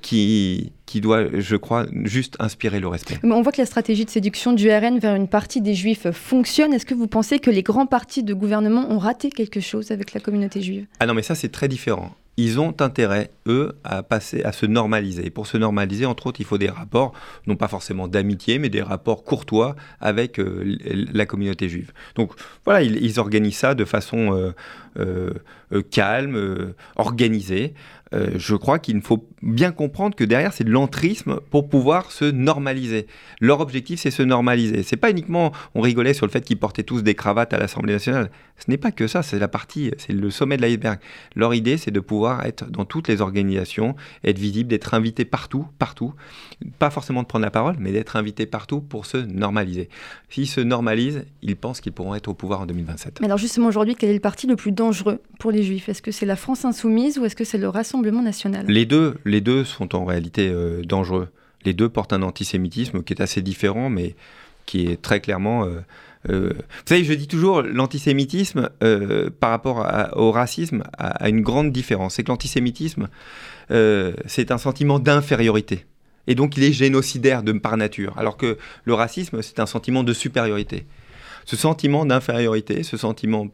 qui, 0.01 0.71
qui 0.87 1.01
doit, 1.01 1.25
je 1.41 1.57
crois, 1.57 1.87
juste 2.05 2.37
inspirer 2.39 2.79
le 2.79 2.87
respect. 2.87 3.19
On 3.25 3.43
voit 3.43 3.51
que 3.51 3.61
la 3.61 3.67
stratégie 3.67 4.05
de 4.05 4.11
séduction 4.11 4.53
du 4.53 4.71
RN 4.71 5.01
vers 5.01 5.17
une 5.17 5.27
partie 5.27 5.61
des 5.61 5.75
juifs 5.75 6.09
fonctionne. 6.13 6.73
Est-ce 6.73 6.87
que 6.87 6.95
vous 6.95 7.09
pensez 7.09 7.41
que 7.41 7.51
les 7.51 7.65
grands 7.65 7.87
partis 7.87 8.23
de 8.23 8.33
gouvernement 8.33 8.89
ont 8.93 8.99
raté 8.99 9.29
quelque 9.29 9.59
chose 9.59 9.91
avec 9.91 10.13
la 10.13 10.21
communauté 10.21 10.63
juive? 10.63 10.87
Ah 11.01 11.07
non, 11.07 11.15
mais 11.15 11.23
ça 11.23 11.35
c'est 11.35 11.49
très 11.49 11.67
différent 11.67 12.15
ils 12.37 12.61
ont 12.61 12.75
intérêt, 12.81 13.31
eux, 13.47 13.79
à 13.83 14.03
passer, 14.03 14.43
à 14.43 14.53
se 14.53 14.67
normaliser. 14.67 15.27
Et 15.27 15.31
pour 15.31 15.47
se 15.47 15.57
normaliser, 15.57 16.05
entre 16.05 16.27
autres, 16.27 16.41
il 16.41 16.45
faut 16.47 16.59
des 16.59 16.69
rapports, 16.69 17.13
non 17.47 17.57
pas 17.57 17.69
forcément 17.69 18.09
d'amitié, 18.09 18.59
mais 18.59 18.69
des 18.69 18.83
rapports 18.83 19.25
courtois 19.25 19.75
avec 20.01 20.39
euh, 20.39 20.77
la 21.13 21.25
communauté 21.25 21.69
juive. 21.69 21.93
Donc 22.15 22.33
voilà, 22.65 22.83
ils, 22.83 23.19
organisent 23.19 23.57
ça 23.57 23.75
de 23.75 23.85
façon 23.85 24.37
euh, 24.37 24.53
euh, 24.99 25.33
calme, 25.91 26.75
organisée. 26.97 27.75
je 28.13 28.55
crois 28.55 28.79
qu'il 28.79 29.01
faut 29.03 29.29
bien 29.43 29.73
comprendre 29.73 30.17
que 30.17 30.25
derrière, 30.25 30.53
c'est 30.53 30.65
de 30.65 30.71
l'entrisme 30.71 31.41
pour 31.51 31.69
pouvoir 31.69 32.11
se 32.11 32.25
normaliser. 32.25 33.07
Leur 33.41 33.61
objectif, 33.61 34.01
c'est 34.01 34.11
se 34.11 34.23
normaliser. 34.23 34.83
C'est 34.83 34.97
pas 34.97 35.11
uniquement, 35.11 35.53
on 35.75 35.81
rigolait 35.81 36.15
sur 36.15 36.27
le 36.27 36.33
fait 36.33 36.43
qu'ils 36.43 36.59
portaient 36.59 36.83
tous 36.83 37.03
des 37.03 37.15
cravates 37.15 37.53
à 37.53 37.59
l'Assemblée 37.59 37.93
nationale. 37.93 38.31
Ce 38.59 38.71
n'est 38.71 38.79
pas 38.79 38.91
que 38.91 39.07
ça, 39.07 39.23
c'est 39.23 39.39
la 39.39 39.49
partie, 39.49 39.93
c'est 39.99 40.13
le 40.13 40.31
sommet 40.31 40.57
de 40.57 40.63
l'iceberg. 40.63 40.99
Leur 41.35 41.55
idée, 41.55 41.77
c'est 41.77 41.91
de 41.91 42.01
pouvoir 42.01 42.47
être 42.47 42.71
dans 42.71 42.85
toutes 42.85 43.09
les 43.09 43.21
organisations, 43.21 43.95
être 44.25 44.39
visible, 44.39 44.69
d'être 44.71 44.95
invité 44.95 45.25
partout, 45.25 45.67
partout. 45.79 46.15
Pas 46.79 46.91
forcément 46.91 47.23
de 47.23 47.27
prendre 47.27 47.45
la 47.45 47.51
parole, 47.51 47.77
mais 47.79 47.93
d'être 47.93 48.17
invité 48.17 48.47
partout 48.47 48.81
pour 48.81 49.05
se 49.05 49.19
normaliser. 49.19 49.89
S'ils 50.31 50.49
se 50.49 50.61
normalisent, 50.61 51.25
ils 51.43 51.57
pensent 51.57 51.81
qu'ils 51.81 51.93
pourront 51.93 52.15
être 52.15 52.29
au 52.29 52.35
pouvoir 52.35 52.63
en 52.63 52.67
2027. 52.67 53.21
Mais 53.21 53.27
alors 53.27 53.39
justement 53.39 53.67
aujourd'hui, 53.67 53.95
quel 53.95 54.11
est 54.11 54.15
le 54.15 54.21
parti 54.21 54.47
le 54.47 54.57
plus 54.57 54.73
dangereux 54.73 54.86
pour 55.39 55.51
les 55.51 55.63
Juifs 55.63 55.89
Est-ce 55.89 56.03
que 56.03 56.11
c'est 56.11 56.27
la 56.27 56.37
France 56.37 56.65
insoumise 56.65 57.19
ou 57.19 57.25
est-ce 57.25 57.37
que 57.37 57.45
c'est 57.45 57.59
le 57.59 57.69
Rassemblement 57.69 58.23
national? 58.23 58.67
Les 58.67 58.87
deux, 58.87 59.17
les 59.25 59.41
deux 59.41 59.65
sont 59.65 59.95
en 59.95 60.05
réalité 60.05 60.49
euh, 60.49 60.83
dangereux. 60.83 61.29
Les 61.65 61.73
deux 61.73 61.89
portent 61.89 62.13
un 62.13 62.23
antisémitisme 62.23 63.03
qui 63.03 63.13
est 63.13 63.23
assez 63.23 63.43
différent, 63.43 63.91
mais 63.91 64.15
qui 64.67 64.87
est 64.87 65.01
très 65.01 65.21
clairement 65.21 65.65
euh, 65.65 65.81
euh, 66.29 66.51
vous 66.55 66.87
savez, 66.87 67.05
je 67.05 67.13
dis 67.13 67.29
toujours, 67.29 67.63
l'antisémitisme 67.63 68.69
par 69.39 69.51
rapport 69.51 69.87
au 70.17 70.33
racisme 70.33 70.83
a, 70.99 71.29
une 71.29 71.41
grande 71.41 71.71
différence. 71.71 72.15
C'est 72.15 72.25
que 72.25 72.31
l'antisémitisme, 72.31 73.09
c'est 73.71 74.51
un 74.51 74.59
sentiment 74.59 74.99
d'infériorité. 74.99 75.87
Et 76.27 76.35
donc, 76.35 76.57
il 76.57 76.65
est 76.65 76.73
génocidaire 76.73 77.45
de 77.45 77.53
par 77.53 77.77
nature. 77.77 78.13
Alors 78.19 78.37
que 78.37 78.59
le 78.85 78.95
racisme, 78.95 79.41
c'est 79.41 79.61
un 79.61 79.67
sentiment 79.67 80.03
de 80.03 80.13
supériorité. 80.13 80.85
Ce 81.47 81.57
sentiment 81.57 82.05
d'infériorité, 82.05 82.83
ce 82.83 82.97
sentiment 82.97 83.47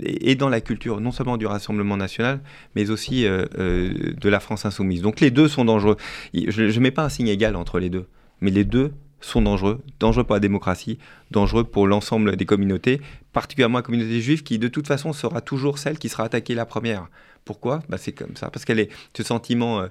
est 0.00 0.36
dans 0.36 0.48
la 0.48 0.60
culture 0.60 1.00
non 1.00 1.10
seulement 1.10 1.36
du 1.36 1.46
Rassemblement 1.46 1.96
national, 1.96 2.40
mais 2.74 2.88
aussi 2.90 3.24
de 3.24 4.28
la 4.28 4.40
France 4.40 4.64
insoumise. 4.64 5.02
Donc 5.02 5.20
les 5.20 5.30
deux 5.30 5.48
sont 5.48 5.64
dangereux. 5.64 5.96
Je 6.32 6.62
ne 6.62 6.80
mets 6.80 6.92
pas 6.92 7.04
un 7.04 7.08
signe 7.08 7.28
égal 7.28 7.56
entre 7.56 7.80
les 7.80 7.90
deux, 7.90 8.06
mais 8.40 8.52
les 8.52 8.64
deux 8.64 8.92
sont 9.20 9.42
dangereux, 9.42 9.80
dangereux 10.00 10.24
pour 10.24 10.34
la 10.34 10.40
démocratie, 10.40 10.98
dangereux 11.30 11.64
pour 11.64 11.86
l'ensemble 11.86 12.36
des 12.36 12.44
communautés, 12.44 13.00
particulièrement 13.32 13.78
la 13.78 13.82
communauté 13.82 14.20
juive 14.20 14.42
qui 14.42 14.58
de 14.58 14.68
toute 14.68 14.86
façon 14.86 15.12
sera 15.12 15.40
toujours 15.40 15.78
celle 15.78 15.98
qui 15.98 16.08
sera 16.08 16.24
attaquée 16.24 16.54
la 16.54 16.66
première 16.66 17.08
Pourquoi? 17.44 17.82
Bah, 17.88 17.96
C'est 17.98 18.12
comme 18.12 18.36
ça. 18.36 18.50
Parce 18.50 18.64
que 18.64 18.72
ce 19.16 19.22
sentiment 19.22 19.82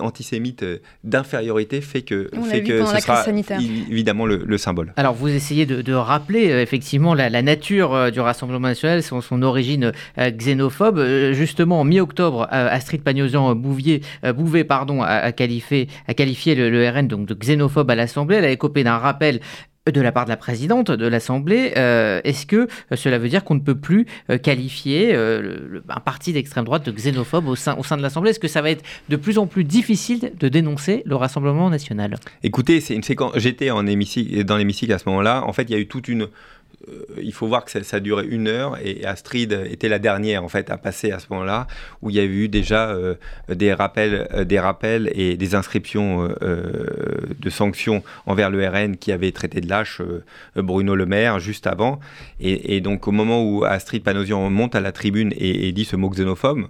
antisémite 0.00 0.64
d'infériorité 1.04 1.80
fait 1.80 2.02
que, 2.02 2.30
fait 2.48 2.62
que 2.62 2.84
ce 2.84 2.98
sera 2.98 3.24
évidemment 3.88 4.26
le, 4.26 4.58
symbole. 4.58 4.92
Alors 4.96 5.14
vous 5.14 5.28
essayez 5.28 5.66
de, 5.66 5.92
rappeler 5.94 6.46
effectivement 6.46 7.14
la, 7.14 7.42
nature 7.42 8.10
du 8.10 8.20
Rassemblement 8.20 8.68
national, 8.68 9.02
son, 9.02 9.20
son 9.20 9.42
origine 9.42 9.92
xénophobe. 10.18 11.32
justement, 11.32 11.80
en 11.80 11.84
mi-octobre, 11.84 12.46
Astrid 12.50 13.02
Pagnosian-Bouvier, 13.02 14.02
Bouvet 14.34 14.64
pardon, 14.64 15.02
a, 15.02 15.32
qualifié, 15.32 15.88
a 16.06 16.14
qualifié 16.14 16.54
le, 16.54 16.70
le, 16.70 16.88
RN 16.88 17.08
donc, 17.08 17.26
de 17.26 17.34
xénophobe 17.34 17.90
à 17.90 17.94
l'Assemblée. 17.94 18.36
Elle 18.36 18.44
a 18.44 18.50
écopé 18.50 18.84
d'un 18.84 18.98
rappel 18.98 19.40
de 19.90 20.00
la 20.00 20.12
part 20.12 20.26
de 20.26 20.30
la 20.30 20.36
présidente 20.36 20.92
de 20.92 21.06
l'Assemblée, 21.06 21.72
euh, 21.76 22.20
est-ce 22.22 22.46
que 22.46 22.56
euh, 22.56 22.96
cela 22.96 23.18
veut 23.18 23.28
dire 23.28 23.42
qu'on 23.42 23.56
ne 23.56 23.60
peut 23.60 23.74
plus 23.74 24.06
euh, 24.30 24.38
qualifier 24.38 25.14
un 25.14 26.00
parti 26.00 26.32
d'extrême 26.32 26.64
droite 26.64 26.86
de 26.86 26.92
xénophobe 26.92 27.48
au 27.48 27.56
sein, 27.56 27.74
de 27.74 28.02
l'Assemblée? 28.02 28.30
Est-ce 28.30 28.38
que 28.38 28.48
ça 28.48 28.62
va 28.62 28.70
être 28.70 28.84
de 29.08 29.16
plus 29.16 29.38
en 29.38 29.46
plus 29.46 29.64
difficile 29.64 30.32
de 30.38 30.48
dénoncer 30.48 31.02
le 31.04 31.16
Rassemblement 31.16 31.68
national? 31.68 32.16
Écoutez, 32.42 32.80
c'est 32.80 32.94
une 32.94 33.02
séquence. 33.02 33.32
J'étais 33.36 33.70
en 33.70 33.82
dans 33.82 34.56
l'hémicycle 34.56 34.92
à 34.92 34.98
ce 34.98 35.08
moment-là. 35.08 35.42
En 35.44 35.52
fait, 35.52 35.64
il 35.64 35.70
y 35.70 35.74
a 35.74 35.78
eu 35.78 35.88
toute 35.88 36.08
une 36.08 36.28
il 37.20 37.32
faut 37.32 37.46
voir 37.46 37.64
que 37.64 37.70
ça, 37.70 37.96
a 37.96 38.00
duré 38.00 38.26
une 38.26 38.48
heure 38.48 38.78
et 38.82 39.04
Astrid 39.04 39.52
était 39.70 39.88
la 39.88 39.98
dernière 39.98 40.42
en 40.44 40.48
fait 40.48 40.70
à 40.70 40.76
passer 40.76 41.12
à 41.12 41.18
ce 41.18 41.26
moment-là 41.30 41.66
où 42.00 42.10
il 42.10 42.16
y 42.16 42.20
a 42.20 42.24
eu 42.24 42.48
déjà 42.48 42.90
euh, 42.90 43.14
des 43.48 43.72
rappels, 43.72 44.28
euh, 44.32 44.44
des 44.44 44.58
rappels 44.58 45.10
et 45.14 45.36
des 45.36 45.54
inscriptions 45.54 46.28
de 46.40 47.50
sanctions 47.50 48.02
envers 48.26 48.50
le 48.50 48.66
RN 48.66 48.96
qui 48.96 49.12
avait 49.12 49.32
traité 49.32 49.60
de 49.60 49.68
lâche 49.68 50.00
Bruno 50.56 50.94
Le 50.94 51.06
Maire 51.06 51.38
juste 51.38 51.66
avant. 51.66 52.00
Et, 52.40 52.80
donc 52.80 53.06
au 53.06 53.12
moment 53.12 53.44
où 53.44 53.64
Astrid 53.64 54.02
Panosian 54.02 54.50
monte 54.50 54.74
à 54.74 54.80
la 54.80 54.92
tribune 54.92 55.32
et 55.36 55.72
dit 55.72 55.84
ce 55.84 55.96
mot 55.96 56.10
xénophobe 56.10 56.66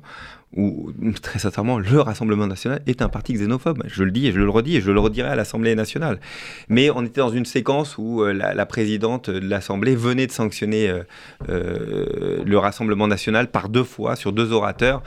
où, 0.54 0.92
très 1.23 1.38
sincèrement, 1.38 1.78
le 1.78 2.00
Rassemblement 2.00 2.47
national 2.47 2.82
est 2.87 3.00
un 3.00 3.09
parti 3.09 3.32
xénophobe. 3.32 3.82
Je 3.87 4.04
le 4.04 4.11
dis 4.11 4.26
et 4.26 4.32
je 4.32 4.38
le 4.38 4.50
redis 4.50 4.76
et 4.76 4.80
je 4.80 4.90
le 4.90 5.00
redirai 5.00 5.28
à 5.28 5.35
l'Assemblée 5.35 5.75
nationale. 5.75 6.21
Mais 6.68 6.90
on 6.90 7.04
était 7.04 7.21
dans 7.21 7.30
une 7.30 7.47
séquence 7.47 7.97
où 7.97 8.23
euh, 8.23 8.32
la, 8.32 8.66
présidente 8.66 9.30
de 9.30 9.49
l'Assemblée 9.49 9.94
venait 9.94 10.26
de 10.26 10.32
sanctionner 10.32 10.88
euh, 10.88 11.02
euh, 11.49 12.42
le 12.44 12.59
Rassemblement 12.59 13.09
national 13.09 13.50
par 13.50 13.71
deux 13.71 13.85
fois 13.85 14.14
sur 14.14 14.32
deux 14.32 14.52
orateurs. 14.52 15.02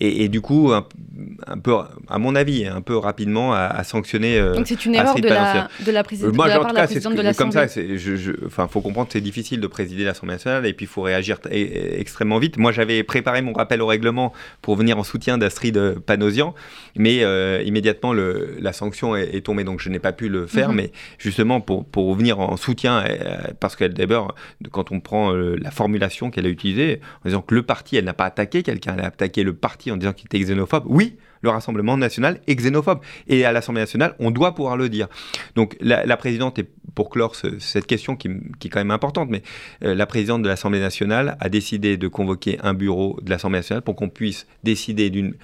Et, 0.00 0.28
du 0.28 0.40
coup, 0.40 0.70
un, 0.72 1.58
peu, 1.58 1.74
à 2.08 2.18
mon 2.18 2.36
avis, 2.36 2.66
un 2.66 2.82
peu 2.82 2.96
rapidement, 2.96 3.52
à, 3.52 3.82
sanctionner. 3.82 4.40
Donc 4.54 4.68
c'est 4.68 4.86
une 4.86 4.94
erreur 4.94 5.16
de 5.16 5.26
la, 5.26 5.68
de 5.84 5.90
la, 5.90 6.04
présidente, 6.04 6.34
de 6.34 6.38
la 6.38 6.60
part 6.60 6.70
de 6.70 6.76
la 6.76 6.86
présidente 6.86 7.14
de 7.16 7.20
l'Assemblée. 7.20 7.52
Comme 7.52 7.68
ça, 7.68 7.80
il 7.80 8.68
faut 8.68 8.80
comprendre 8.80 9.08
que 9.08 9.14
c'est 9.14 9.20
difficile 9.20 9.60
de 9.60 9.66
présider 9.66 10.04
l'Assemblée 10.04 10.34
nationale 10.34 10.66
et 10.66 10.72
puis 10.72 10.84
il 10.84 10.88
faut 10.88 11.02
réagir 11.02 11.38
extrêmement 11.50 12.38
vite. 12.38 12.58
Moi, 12.58 12.70
j'avais 12.70 13.02
préparé 13.02 13.42
mon 13.42 13.52
rappel 13.52 13.82
au 13.82 13.86
règlement 13.86 14.32
pour 14.62 14.76
venir 14.78 14.98
en 14.98 15.04
soutien 15.04 15.38
d'Astrid 15.38 15.98
Panosian, 16.06 16.54
mais 16.96 17.22
euh, 17.22 17.62
immédiatement 17.64 18.12
le, 18.12 18.56
la 18.58 18.72
sanction 18.72 19.16
est, 19.16 19.44
tombée, 19.44 19.64
donc 19.64 19.80
je 19.80 19.88
n'ai 19.88 19.98
pas 19.98 20.12
pu 20.12 20.28
le 20.28 20.46
faire. 20.46 20.70
Mhm. 20.70 20.76
Mais 20.76 20.92
justement, 21.18 21.60
pour, 21.60 21.84
pour 21.84 22.14
venir 22.14 22.40
en 22.40 22.56
soutien, 22.56 23.04
euh, 23.04 23.36
parce 23.60 23.76
qu'elle 23.76 23.94
d'abord, 23.94 24.34
quand 24.70 24.92
on 24.92 25.00
prend 25.00 25.32
euh, 25.32 25.56
la 25.60 25.70
formulation 25.70 26.30
qu'elle 26.30 26.46
a 26.46 26.48
utilisée, 26.48 27.00
en 27.24 27.28
disant 27.28 27.42
que 27.42 27.54
le 27.54 27.62
parti, 27.62 27.96
elle 27.96 28.04
n'a 28.04 28.14
pas 28.14 28.26
attaqué 28.26 28.62
quelqu'un, 28.62 28.94
elle 28.96 29.04
a 29.04 29.08
attaqué 29.08 29.42
le 29.42 29.54
parti 29.54 29.90
en 29.90 29.96
disant 29.96 30.12
qu'il 30.12 30.26
était 30.26 30.38
xénophobe, 30.38 30.84
oui, 30.86 31.16
le 31.42 31.50
Rassemblement 31.50 31.96
national 31.96 32.40
est 32.46 32.56
xénophobe. 32.56 33.00
Et 33.28 33.44
à 33.44 33.52
l'Assemblée 33.52 33.82
nationale, 33.82 34.14
on 34.18 34.30
doit 34.30 34.54
pouvoir 34.54 34.76
le 34.76 34.88
dire. 34.88 35.08
Donc 35.54 35.76
la, 35.80 36.16
présidente, 36.16 36.58
et 36.58 36.68
pour 36.94 37.10
clore 37.10 37.34
cette 37.34 37.86
question 37.86 38.16
qui, 38.16 38.28
est 38.28 38.68
quand 38.68 38.80
même 38.80 38.90
importante, 38.90 39.28
mais 39.30 39.42
euh, 39.82 39.94
la 39.94 40.06
présidente 40.06 40.42
de 40.42 40.48
l'Assemblée 40.48 40.80
nationale 40.80 41.36
a 41.40 41.48
décidé 41.48 41.96
de 41.96 42.08
convoquer 42.08 42.58
un 42.62 42.74
bureau 42.74 43.18
de 43.22 43.30
l'Assemblée 43.30 43.58
nationale 43.58 43.82
pour 43.82 43.96
qu'on 43.96 44.08
puisse 44.08 44.46
décider 44.64 45.10
d'une 45.10 45.34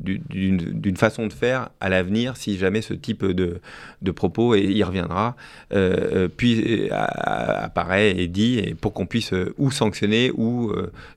d'une 0.00 0.96
façon 0.96 1.28
de 1.28 1.32
faire 1.32 1.70
à 1.80 1.88
l'avenir 1.88 2.36
si 2.36 2.58
jamais 2.58 2.82
ce 2.82 2.94
type 2.94 3.24
de, 3.24 3.60
de 4.02 4.10
propos, 4.10 4.56
et 4.56 4.62
y 4.62 4.82
reviendra, 4.82 5.36
euh, 5.72 6.24
euh, 6.24 6.28
puis 6.28 6.88
apparaît 6.90 8.10
et 8.10 8.26
dit, 8.26 8.58
et 8.58 8.74
pour 8.74 8.92
qu'on 8.92 9.06
puisse 9.06 9.32
ou 9.56 9.70
sanctionner 9.70 10.32
ou 10.34 10.72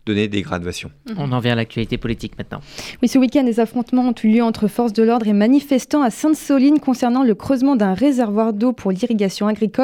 donner 0.06 0.28
des 0.28 0.44
graduations. 0.44 0.92
On 1.18 1.32
en 1.32 1.40
vient 1.40 1.54
à 1.54 1.56
l'actualité 1.56 1.98
politique 1.98 2.38
maintenant. 2.38 2.62
Oui, 3.02 3.08
ce 3.08 3.18
week-end, 3.18 3.44
les 3.44 3.60
affrontements 3.60 4.10
ont 4.10 4.16
eu 4.24 4.28
lieu 4.28 4.44
entre 4.44 4.68
forces 4.68 4.94
de 4.94 5.02
l'ordre 5.02 5.28
et 5.28 5.34
manifestants 5.34 6.04
à 6.04 6.12
Sainte-Soline 6.12 6.80
concernant 6.80 7.24
le 7.24 7.34
creusement 7.34 7.76
d'un 7.76 7.96
réservoir 7.96 8.54
d'eau 8.54 8.74
pour 8.74 8.92
l'irrigation 8.92 9.48
agricole. 9.48 9.77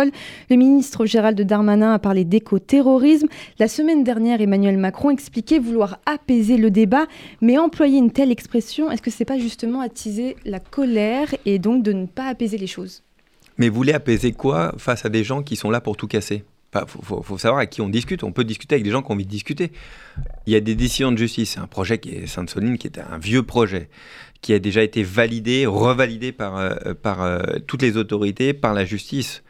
Le 0.50 0.56
ministre 0.56 1.06
Gérald 1.06 1.40
Darmanin 1.42 1.94
a 1.94 2.00
parlé 2.00 2.26
d'éco-terrorisme. 2.26 3.28
La 3.60 3.68
semaine 3.68 4.04
dernière, 4.04 4.42
Emmanuel 4.42 4.78
Macron 4.78 5.10
expliquait 5.10 5.60
vouloir 5.60 6.00
apaiser 6.06 6.58
le 6.58 6.72
débat, 6.72 7.06
mais 7.42 7.58
employer 7.58 7.98
une 7.98 8.12
telle 8.12 8.32
expression, 8.32 8.92
est-ce 8.92 9.02
que 9.02 9.12
ce 9.12 9.18
n'est 9.20 9.26
pas 9.26 9.38
justement 9.38 9.82
attiser 9.82 10.36
la 10.46 10.60
colère 10.60 11.34
et 11.46 11.60
donc 11.60 11.84
de 11.84 11.94
ne 11.94 12.06
pas 12.06 12.28
apaiser 12.28 12.58
les 12.58 12.68
choses? 12.68 13.04
Mais 13.58 13.70
vous 13.70 13.76
voulez 13.76 13.94
apaiser 13.94 14.32
quoi 14.32 14.74
face 14.78 15.06
à 15.06 15.10
des 15.10 15.24
gens 15.24 15.44
qui 15.44 15.56
sont 15.56 15.70
là 15.70 15.80
pour 15.80 15.98
tout 15.98 16.08
casser? 16.08 16.44
Il 16.76 16.88
faut, 16.88 17.38
savoir 17.38 17.60
avec 17.60 17.70
qui 17.70 17.82
on 17.82 17.90
discute. 17.90 18.24
On 18.24 18.32
peut 18.32 18.44
discuter 18.44 18.74
avec 18.74 18.84
des 18.84 18.90
gens 18.90 19.04
qui 19.04 19.12
ont 19.12 19.14
envie 19.14 19.26
de 19.26 19.30
discuter. 19.30 19.72
Il 20.48 20.54
y 20.54 20.56
a 20.56 20.60
des 20.60 20.74
décisions 20.74 21.12
de 21.12 21.18
justice. 21.18 21.52
C'est 21.52 21.60
un 21.60 21.68
projet 21.68 22.00
qui 22.00 22.10
est 22.10 22.26
Sainte-Soline, 22.26 22.80
qui 22.80 22.88
est 22.88 22.98
un 22.98 23.20
vieux 23.20 23.44
projet 23.44 23.90
qui 24.42 24.54
a 24.54 24.60
déjà 24.60 24.84
été 24.84 25.04
validé, 25.04 25.66
revalidé 25.66 26.32
par, 26.32 26.58
euh, 26.58 26.76
euh, 27.06 27.60
toutes 27.66 27.82
les 27.82 27.96
autorités, 27.96 28.54
par 28.54 28.74
la 28.74 28.86
justice. 28.86 29.44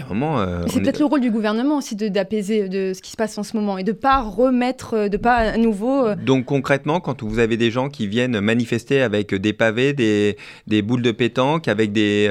Euh, 0.00 0.64
c'est 0.68 0.80
peut-être 0.80 0.98
le 0.98 1.06
rôle 1.06 1.20
du 1.20 1.30
gouvernement 1.30 1.78
aussi 1.78 1.96
d'apaiser 1.96 2.68
de, 2.68 2.92
ce 2.92 3.00
qui 3.00 3.10
se 3.10 3.16
passe 3.16 3.38
en 3.38 3.42
ce 3.42 3.56
moment 3.56 3.78
et 3.78 3.84
de 3.84 3.92
ne 3.92 3.96
pas 3.96 4.20
remettre, 4.20 4.94
euh, 4.94 5.08
de 5.08 5.16
pas 5.16 5.36
à 5.36 5.56
nouveau. 5.56 6.06
Euh, 6.06 6.14
Donc 6.14 6.46
concrètement, 6.46 7.00
quand 7.00 7.22
vous 7.22 7.38
avez 7.38 7.56
des 7.56 7.70
gens 7.70 7.88
qui 7.88 8.06
viennent 8.06 8.40
manifester 8.40 9.00
avec 9.00 9.34
des 9.34 9.52
pavés, 9.52 9.92
des, 9.92 10.36
des 10.66 10.82
boules 10.82 11.02
de 11.02 11.12
pétanque, 11.12 11.68
avec 11.68 11.92
des, 11.92 12.30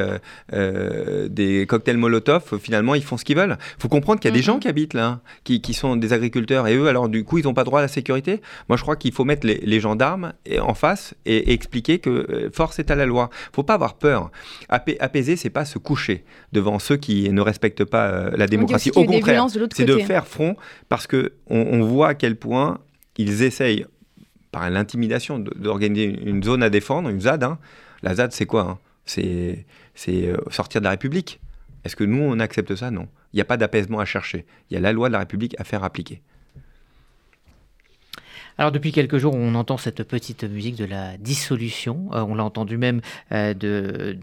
des 0.52 1.66
cocktails 1.68 1.98
Molotov, 1.98 2.60
finalement 2.60 2.96
ils 2.96 3.04
font 3.04 3.18
ce 3.18 3.26
qu'ils 3.26 3.38
veulent. 3.38 3.58
Il 3.78 3.82
faut 3.82 3.90
comprendre 3.90 4.20
qu'il 4.20 4.30
y 4.30 4.34
a 4.34 4.38
des 4.38 4.44
gens 4.44 4.60
qui 4.60 4.68
habitent 4.68 4.94
là, 4.94 5.22
qui, 5.44 5.62
qui, 5.62 5.74
sont 5.74 5.96
des 5.96 6.14
agriculteurs 6.14 6.68
et 6.68 6.76
eux, 6.76 6.88
alors 6.88 7.10
du 7.10 7.24
coup, 7.24 7.38
ils 7.38 7.46
n'ont 7.46 7.54
pas 7.54 7.64
droit 7.64 7.80
à 7.80 7.84
la 7.84 7.88
sécurité. 7.88 8.42
Moi, 8.70 8.78
je 8.78 8.84
crois 8.84 8.96
qu'il 8.96 9.12
faut 9.12 9.26
mettre 9.26 9.46
les, 9.48 9.80
gendarmes 9.80 10.34
en 10.62 10.74
face 10.74 11.16
et, 11.26 11.54
expliquer 11.54 12.00
que 12.00 12.50
force 12.54 12.80
est 12.80 12.92
à 12.92 12.96
la 12.96 13.06
loi. 13.06 13.30
Il 13.52 13.56
faut 13.56 13.64
pas 13.64 13.74
avoir 13.74 13.96
peur. 13.96 14.32
apaiser, 14.70 15.36
c'est 15.36 15.50
pas 15.50 15.66
se 15.66 15.78
coucher 15.78 16.24
devant 16.54 16.80
ceux 16.80 16.98
qui 16.98 17.30
ne 17.30 17.42
restent 17.42 17.55
respecte 17.56 17.86
pas 17.86 18.08
euh, 18.08 18.32
la 18.36 18.48
démocratie. 18.48 18.92
Au 18.96 19.06
contraire, 19.06 19.48
c'est 19.74 19.86
de 19.86 19.98
faire 20.00 20.28
front 20.28 20.56
parce 20.90 21.08
que 21.08 21.34
on, 21.48 21.82
voit 21.84 22.10
à 22.10 22.14
quel 22.14 22.36
point 22.36 22.80
ils 23.18 23.44
essayent, 23.44 23.86
par 24.52 24.70
l'intimidation, 24.70 25.40
d'organiser 25.40 26.20
une 26.26 26.44
zone 26.44 26.64
à 26.64 26.70
défendre, 26.70 27.10
une 27.10 27.22
ZAD. 27.22 27.44
Hein. 27.44 27.58
La 28.04 28.16
ZAD, 28.16 28.34
c'est 28.34 28.46
quoi 28.46 28.62
hein? 28.62 28.78
C'est 29.06 29.66
euh, 30.10 30.38
sortir 30.52 30.82
de 30.82 30.86
la 30.86 30.92
République. 30.92 31.40
Est-ce 31.86 31.96
que 31.96 32.04
nous, 32.04 32.22
on 32.22 32.40
accepte 32.40 32.76
ça? 32.76 32.92
Non. 32.92 33.08
Il 33.32 33.38
n'y 33.38 33.42
a 33.42 33.46
pas 33.46 33.58
d'apaisement 33.58 34.00
à 34.00 34.06
chercher. 34.06 34.46
Il 34.70 34.74
y 34.74 34.78
a 34.78 34.80
la 34.80 34.92
loi 34.92 35.08
de 35.08 35.14
la 35.14 35.20
République 35.20 35.56
à 35.60 35.64
faire 35.64 35.84
appliquer. 35.84 36.22
Alors 38.58 38.72
depuis 38.72 38.94
quelques 38.94 39.18
jours, 39.18 39.36
on 39.36 39.54
entend 39.56 39.78
cette 39.78 40.04
petite 40.04 40.46
musique 40.46 40.78
de 40.78 40.86
la 40.86 41.18
dissolution. 41.18 42.08
Euh, 42.14 42.22
on 42.22 42.36
l'a 42.36 42.46
entendu 42.46 42.78
même 42.78 43.02
euh, 43.34 43.54
de, 43.54 44.18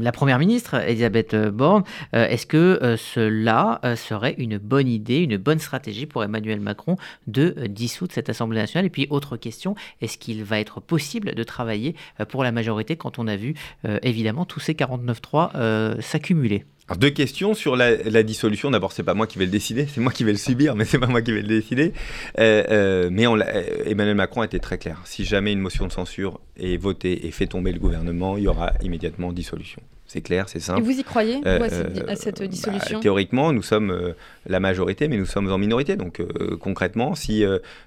la 0.00 0.12
Première 0.12 0.38
ministre, 0.38 0.76
Elisabeth 0.76 1.36
Borne. 1.36 1.84
Euh, 2.14 2.26
est-ce 2.26 2.46
que 2.46 2.96
cela 2.98 3.80
serait 3.96 4.34
une 4.38 4.56
bonne 4.56 4.88
idée, 4.88 5.18
une 5.18 5.36
bonne 5.36 5.58
stratégie 5.58 6.06
pour 6.06 6.24
Emmanuel 6.24 6.60
Macron 6.60 6.96
de 7.26 7.54
dissoudre 7.68 8.12
cette 8.12 8.30
Assemblée 8.30 8.58
nationale? 8.58 8.86
Et 8.86 8.90
puis 8.90 9.06
autre 9.10 9.36
question, 9.36 9.74
est-ce 10.00 10.16
qu'il 10.16 10.42
va 10.42 10.58
être 10.58 10.80
possible 10.80 11.34
de 11.34 11.42
travailler 11.42 11.94
pour 12.28 12.44
la 12.44 12.52
majorité 12.52 12.96
quand 12.96 13.18
on 13.18 13.28
a 13.28 13.36
vu 13.36 13.54
évidemment 14.02 14.44
tous 14.44 14.60
ces 14.60 14.74
49-3 14.74 16.00
s'accumuler? 16.00 16.64
Deux 16.96 17.10
questions 17.10 17.54
sur 17.54 17.76
la, 17.76 18.22
dissolution. 18.22 18.70
D'abord, 18.70 18.92
c'est 18.92 19.02
pas 19.02 19.14
moi 19.14 19.26
qui 19.26 19.38
vais 19.38 19.44
le 19.44 19.50
décider, 19.50 19.86
c'est 19.86 20.00
moi 20.00 20.12
qui 20.12 20.24
vais 20.24 20.32
le 20.32 20.38
subir, 20.38 20.74
mais 20.74 20.84
c'est 20.84 20.98
pas 20.98 21.06
moi 21.06 21.22
qui 21.22 21.32
vais 21.32 21.42
le 21.42 21.48
décider. 21.48 21.92
Euh, 22.38 22.64
euh, 22.70 23.08
mais 23.10 23.26
on 23.26 23.38
Emmanuel 23.86 24.16
Macron 24.16 24.42
a 24.42 24.44
été 24.44 24.58
très 24.58 24.78
clair. 24.78 25.00
Si 25.04 25.24
jamais 25.24 25.52
une 25.52 25.60
motion 25.60 25.86
de 25.86 25.92
censure 25.92 26.40
est 26.58 26.76
votée 26.76 27.26
et 27.26 27.30
fait 27.30 27.46
tomber 27.46 27.72
le 27.72 27.78
gouvernement, 27.78 28.36
il 28.36 28.44
y 28.44 28.48
aura 28.48 28.72
immédiatement 28.82 29.32
dissolution. 29.32 29.82
C'est 30.06 30.20
clair, 30.20 30.48
c'est 30.48 30.60
simple. 30.60 30.80
Et 30.80 30.82
vous 30.82 31.00
y 31.00 31.04
croyez 31.04 31.40
à 31.46 31.68
cette, 32.16 32.42
euh, 32.42 32.46
dissolution 32.46 32.98
bah, 32.98 33.02
Théoriquement, 33.02 33.52
nous 33.52 33.62
sommes 33.62 34.14
la 34.46 34.60
majorité, 34.60 35.08
mais 35.08 35.16
nous 35.16 35.24
sommes 35.24 35.50
en 35.50 35.56
minorité. 35.56 35.96
Donc 35.96 36.20
concrètement, 36.60 37.14
si 37.14 37.44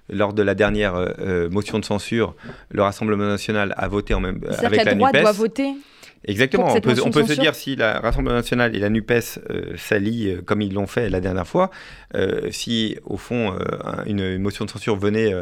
lors 0.09 0.33
de 0.33 0.41
la 0.41 0.55
dernière 0.55 0.95
motion 1.51 1.77
de 1.77 1.85
censure, 1.85 2.35
le 2.71 2.81
Rassemblement 2.81 3.27
national 3.27 3.75
a 3.77 3.87
voté 3.87 4.15
en 4.15 4.21
même 4.21 4.41
avec 4.57 4.77
la, 4.77 4.83
la 4.85 4.95
droite 4.95 5.21
doit 5.21 5.31
voter? 5.33 5.73
Exactement. 6.27 6.73
On 6.73 6.81
peut, 6.81 6.95
on 7.03 7.11
peut 7.11 7.25
se 7.25 7.39
dire 7.39 7.55
si 7.55 7.75
la 7.75 7.99
Rassemblement 7.99 8.35
national 8.35 8.75
et 8.75 8.79
la 8.79 8.89
NUPES 8.89 9.39
euh, 9.49 9.77
s'allient 9.77 10.29
euh, 10.29 10.41
comme 10.41 10.61
ils 10.61 10.73
l'ont 10.73 10.87
fait 10.87 11.09
la 11.09 11.21
dernière 11.21 11.47
fois, 11.47 11.69
euh, 12.15 12.49
si 12.51 12.97
au 13.05 13.17
fond 13.17 13.53
une, 14.05 14.37
motion 14.39 14.65
de 14.65 14.69
censure 14.69 14.95
venait 14.95 15.33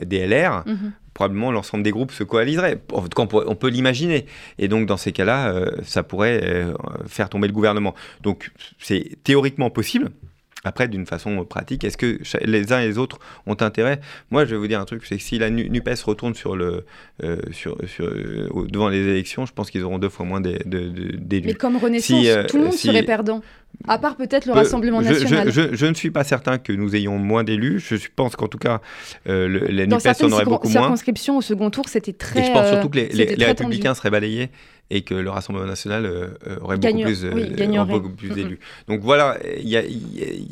des 0.00 0.26
LR, 0.26 0.64
mhm. 0.66 0.92
probablement 1.12 1.52
l'ensemble 1.52 1.84
des 1.84 1.90
groupes 1.90 2.12
se 2.12 2.24
coaliserait. 2.24 2.80
En 2.92 3.02
tout 3.02 3.08
cas, 3.08 3.36
on, 3.46 3.54
peut 3.54 3.68
l'imaginer. 3.68 4.26
Et 4.58 4.68
donc, 4.68 4.86
dans 4.86 4.96
ces 4.96 5.12
cas-là, 5.12 5.54
ça 5.82 6.02
pourrait 6.02 6.66
faire 7.06 7.28
tomber 7.28 7.46
le 7.46 7.52
gouvernement. 7.52 7.94
Donc, 8.22 8.50
c'est 8.78 9.18
théoriquement 9.22 9.70
possible. 9.70 10.10
Après, 10.64 10.88
d'une 10.88 11.06
façon 11.06 11.44
pratique, 11.44 11.84
est-ce 11.84 11.96
que 11.96 12.18
les 12.42 12.72
uns 12.72 12.80
et 12.80 12.86
les 12.86 12.98
autres 12.98 13.18
ont 13.46 13.56
intérêt? 13.60 14.00
Moi, 14.30 14.44
je 14.44 14.52
vais 14.52 14.56
vous 14.56 14.66
dire 14.66 14.80
un 14.80 14.84
truc, 14.84 15.04
c'est 15.06 15.16
que 15.16 15.22
si 15.22 15.38
la 15.38 15.50
NUPES 15.50 16.02
retourne 16.04 16.34
sur 16.34 16.56
le, 16.56 16.84
euh, 17.22 17.36
sur, 17.52 17.76
sur, 17.86 18.06
euh, 18.06 18.48
devant 18.70 18.88
les 18.88 19.06
élections, 19.06 19.46
je 19.46 19.52
pense 19.52 19.70
qu'ils 19.70 19.82
auront 19.82 19.98
deux 19.98 20.08
fois 20.08 20.24
moins 20.24 20.40
d'élus. 20.40 21.46
Mais 21.46 21.54
comme 21.54 21.76
Renaissance, 21.76 22.24
euh, 22.26 22.44
tout 22.46 22.56
le 22.56 22.64
monde 22.64 22.72
serait 22.72 23.02
perdant. 23.02 23.42
À 23.88 23.98
part 23.98 24.16
peut-être 24.16 24.46
le 24.46 24.52
Rassemblement 24.52 25.02
national. 25.02 25.50
Je, 25.50 25.86
ne 25.86 25.94
suis 25.94 26.10
pas 26.10 26.24
certain 26.24 26.58
que 26.58 26.72
nous 26.72 26.94
ayons 26.94 27.18
moins 27.18 27.44
d'élus. 27.44 27.80
Je 27.80 27.96
pense 28.14 28.36
qu'en 28.36 28.46
tout 28.46 28.58
cas, 28.58 28.80
euh, 29.28 29.48
le, 29.48 29.66
les 29.66 29.86
NUPES 29.86 30.22
en 30.22 30.32
auraient 30.32 30.44
beaucoup 30.44 30.68
moins. 30.68 30.74
Dans 30.74 30.80
circonscriptions 30.82 31.36
au 31.38 31.42
second 31.42 31.70
tour, 31.70 31.88
c'était 31.88 32.12
très. 32.12 32.40
Et 32.40 32.44
je 32.44 32.52
pense 32.52 32.68
surtout 32.68 32.88
que 32.88 32.98
les, 32.98 33.44
Républicains 33.44 33.94
seraient 33.94 34.10
balayés 34.10 34.50
et 34.90 35.02
que 35.02 35.14
le 35.14 35.30
Rassemblement 35.30 35.66
national 35.66 36.06
aurait 36.60 36.76
beaucoup 36.76 37.02
plus, 37.02 37.24
beaucoup 37.86 38.10
plus 38.10 38.30
d'élus. 38.30 38.58
Donc 38.86 39.00
voilà, 39.00 39.38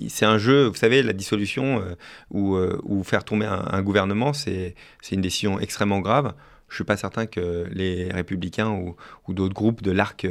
c'est 0.08 0.24
un 0.24 0.38
jeu, 0.38 0.66
vous 0.66 0.74
savez, 0.74 1.02
la 1.02 1.12
dissolution 1.12 1.82
ou, 2.30 3.02
faire 3.04 3.24
tomber 3.24 3.46
un, 3.46 3.64
un 3.70 3.82
gouvernement, 3.82 4.32
c'est 4.32 4.74
une 5.10 5.20
décision 5.20 5.60
extrêmement 5.60 6.00
grave 6.00 6.32
je 6.72 6.76
suis 6.76 6.84
pas 6.84 6.96
certain 6.96 7.26
que 7.26 7.66
les 7.70 8.10
républicains 8.10 8.70
ou, 8.70 8.96
d'autres 9.34 9.54
groupes 9.54 9.82
de 9.82 9.92
l'arc 9.92 10.26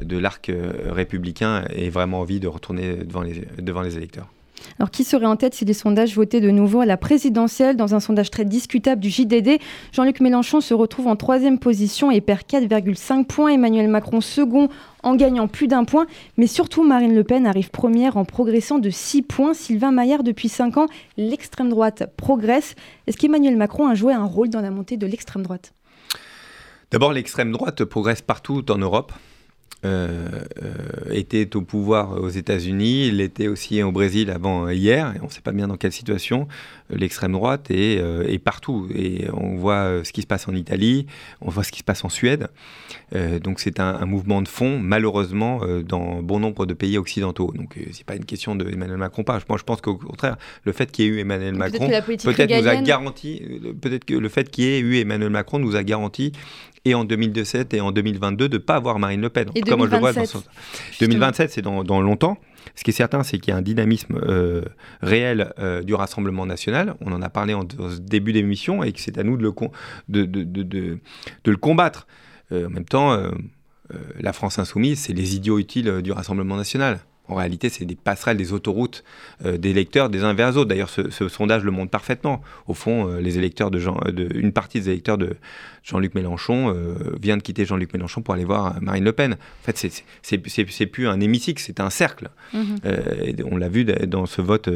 de 0.00 0.18
l'arc 0.18 0.50
républicain 0.84 1.64
aient 1.70 1.88
vraiment 1.88 2.20
envie 2.20 2.40
de 2.40 2.48
retourner 2.48 2.96
devant 2.96 3.22
les, 3.22 3.46
devant 3.58 3.82
les 3.82 3.96
électeurs. 3.96 4.28
Alors, 4.78 4.90
qui 4.90 5.04
serait 5.04 5.26
en 5.26 5.36
tête 5.36 5.54
si 5.54 5.64
les 5.64 5.72
sondages 5.72 6.14
votaient 6.14 6.40
de 6.40 6.50
nouveau 6.50 6.80
à 6.80 6.86
la 6.86 6.96
présidentielle 6.96 7.76
Dans 7.76 7.94
un 7.94 8.00
sondage 8.00 8.30
très 8.30 8.44
discutable 8.44 9.00
du 9.00 9.10
JDD, 9.10 9.58
Jean-Luc 9.92 10.20
Mélenchon 10.20 10.60
se 10.60 10.74
retrouve 10.74 11.06
en 11.06 11.16
troisième 11.16 11.58
position 11.58 12.10
et 12.10 12.20
perd 12.20 12.42
4,5 12.42 13.24
points. 13.24 13.48
Emmanuel 13.48 13.88
Macron 13.88 14.20
second 14.20 14.68
en 15.02 15.14
gagnant 15.14 15.48
plus 15.48 15.68
d'un 15.68 15.84
point. 15.84 16.06
Mais 16.36 16.46
surtout, 16.46 16.82
Marine 16.82 17.14
Le 17.14 17.24
Pen 17.24 17.46
arrive 17.46 17.70
première 17.70 18.16
en 18.16 18.24
progressant 18.24 18.78
de 18.78 18.90
6 18.90 19.22
points. 19.22 19.54
Sylvain 19.54 19.92
Maillard, 19.92 20.22
depuis 20.22 20.48
5 20.48 20.76
ans, 20.76 20.86
l'extrême 21.16 21.70
droite 21.70 22.10
progresse. 22.16 22.74
Est-ce 23.06 23.16
qu'Emmanuel 23.16 23.56
Macron 23.56 23.88
a 23.88 23.94
joué 23.94 24.12
un 24.12 24.24
rôle 24.24 24.50
dans 24.50 24.60
la 24.60 24.70
montée 24.70 24.96
de 24.96 25.06
l'extrême 25.06 25.42
droite? 25.42 25.72
D'abord, 26.90 27.12
l'extrême 27.12 27.50
droite 27.50 27.84
progresse 27.84 28.22
partout 28.22 28.64
en 28.70 28.78
Europe. 28.78 29.12
Euh, 29.84 30.42
euh, 30.62 31.12
était 31.12 31.54
au 31.54 31.60
pouvoir 31.60 32.20
aux 32.20 32.28
États-Unis, 32.28 33.06
il 33.06 33.20
était 33.20 33.46
aussi 33.46 33.82
au 33.82 33.92
Brésil 33.92 34.30
avant 34.30 34.68
hier, 34.68 35.14
et 35.14 35.20
on 35.20 35.26
ne 35.26 35.30
sait 35.30 35.42
pas 35.42 35.52
bien 35.52 35.68
dans 35.68 35.76
quelle 35.76 35.92
situation. 35.92 36.48
Euh, 36.90 36.96
l'extrême 36.96 37.32
droite 37.32 37.70
est, 37.70 37.96
est, 37.96 38.38
partout, 38.38 38.88
et 38.94 39.26
on 39.32 39.56
voit 39.56 40.04
ce 40.04 40.12
qui 40.12 40.22
se 40.22 40.26
passe 40.26 40.48
en 40.48 40.54
Italie, 40.54 41.06
on 41.40 41.50
voit 41.50 41.64
ce 41.64 41.72
qui 41.72 41.80
se 41.80 41.84
passe 41.84 42.04
en 42.04 42.08
Suède. 42.08 42.48
donc 43.42 43.60
c'est 43.60 43.80
un, 43.80 44.06
mouvement 44.06 44.42
de 44.42 44.48
fond, 44.48 44.78
malheureusement, 44.78 45.60
dans 45.86 46.22
bon 46.22 46.38
nombre 46.38 46.66
de 46.66 46.74
pays 46.74 46.98
occidentaux. 46.98 47.52
Donc 47.54 47.76
c'est 47.92 48.04
pas 48.04 48.14
une 48.14 48.24
question 48.24 48.54
de 48.54 48.68
Emmanuel 48.68 48.98
Macron 48.98 49.24
pas. 49.24 49.38
Moi 49.48 49.58
je 49.58 49.64
pense 49.64 49.80
qu'au 49.80 49.96
contraire, 49.96 50.36
le 50.64 50.72
fait 50.72 50.90
qu'il 50.92 51.04
y 51.04 51.08
ait 51.08 51.10
eu 51.10 51.20
Emmanuel 51.20 51.54
Macron, 51.54 51.88
peut-être 51.88 52.60
nous 52.60 52.68
a 52.68 52.76
garanti, 52.76 53.42
peut-être 53.80 54.04
que 54.04 54.14
le 54.14 54.28
fait 54.28 54.50
qu'il 54.50 54.64
y 54.64 54.68
ait 54.68 54.80
eu 54.80 54.98
Emmanuel 54.98 55.30
Macron 55.30 55.58
nous 55.58 55.76
a 55.76 55.82
garanti 55.82 56.32
et 56.86 56.94
en 56.94 57.04
2017 57.04 57.74
et 57.74 57.80
en 57.80 57.92
2022 57.92 58.48
de 58.48 58.56
ne 58.56 58.58
pas 58.58 58.76
avoir 58.76 58.98
Marine 58.98 59.20
Le 59.20 59.28
Pen. 59.28 59.50
Et 59.54 59.60
2027, 59.60 60.36
2027, 61.00 61.50
c'est 61.50 61.62
dans, 61.62 61.82
longtemps. 62.00 62.38
Ce 62.74 62.84
qui 62.84 62.90
est 62.90 62.94
certain, 62.94 63.22
c'est 63.22 63.38
qu'il 63.38 63.52
y 63.52 63.54
a 63.54 63.56
un 63.56 63.62
dynamisme 63.62 64.18
euh, 64.22 64.62
réel 65.00 65.52
euh, 65.58 65.82
du 65.82 65.94
Rassemblement 65.94 66.46
national. 66.46 66.94
On 67.00 67.12
en 67.12 67.22
a 67.22 67.28
parlé 67.28 67.54
en, 67.54 67.64
début 68.00 68.32
d'émission 68.32 68.82
et 68.82 68.92
que 68.92 69.00
c'est 69.00 69.18
à 69.18 69.22
nous 69.22 69.36
de 69.36 69.42
le, 70.14 71.56
combattre. 71.56 72.06
Euh, 72.52 72.66
en 72.66 72.70
même 72.70 72.84
temps, 72.84 73.16
la 74.18 74.32
France 74.32 74.58
insoumise, 74.58 75.00
c'est 75.00 75.12
les 75.12 75.36
idiots 75.36 75.58
utiles 75.58 76.02
du 76.02 76.12
Rassemblement 76.12 76.56
national. 76.56 77.00
En 77.28 77.34
réalité, 77.34 77.68
c'est 77.68 77.84
des 77.84 77.96
passerelles, 77.96 78.36
des 78.36 78.52
autoroutes 78.52 79.02
euh, 79.44 79.58
des 79.58 79.70
électeurs 79.70 80.08
des 80.10 80.22
uns 80.22 80.32
vers 80.34 80.50
les 80.50 80.56
autres. 80.56 80.68
D'ailleurs, 80.68 80.90
ce, 80.90 81.28
sondage 81.28 81.64
le 81.64 81.70
montre 81.70 81.90
parfaitement. 81.90 82.40
Au 82.66 82.74
fond, 82.74 83.08
euh, 83.08 83.20
les 83.20 83.38
électeurs 83.38 83.70
de, 83.70 83.78
Jean, 83.78 83.98
de 84.06 84.28
une 84.34 84.52
partie 84.52 84.80
des 84.80 84.90
électeurs 84.90 85.18
de 85.18 85.36
Jean-Luc 85.82 86.14
Mélenchon 86.14 86.72
euh, 86.74 87.16
vient 87.20 87.36
de 87.36 87.42
quitter 87.42 87.64
Jean-Luc 87.64 87.92
Mélenchon 87.92 88.22
pour 88.22 88.34
aller 88.34 88.44
voir 88.44 88.80
Marine 88.80 89.04
Le 89.04 89.12
Pen. 89.12 89.34
En 89.34 89.64
fait, 89.64 90.04
c'est 90.22 90.86
plus 90.86 91.08
un 91.08 91.20
hémicycle, 91.20 91.62
c'est 91.62 91.80
un 91.80 91.90
cercle. 91.90 92.30
Mhm. 92.52 92.78
on 93.50 93.56
l'a 93.56 93.68
vu 93.68 93.84
dans 93.84 94.26
ce 94.26 94.40
vote, 94.40 94.68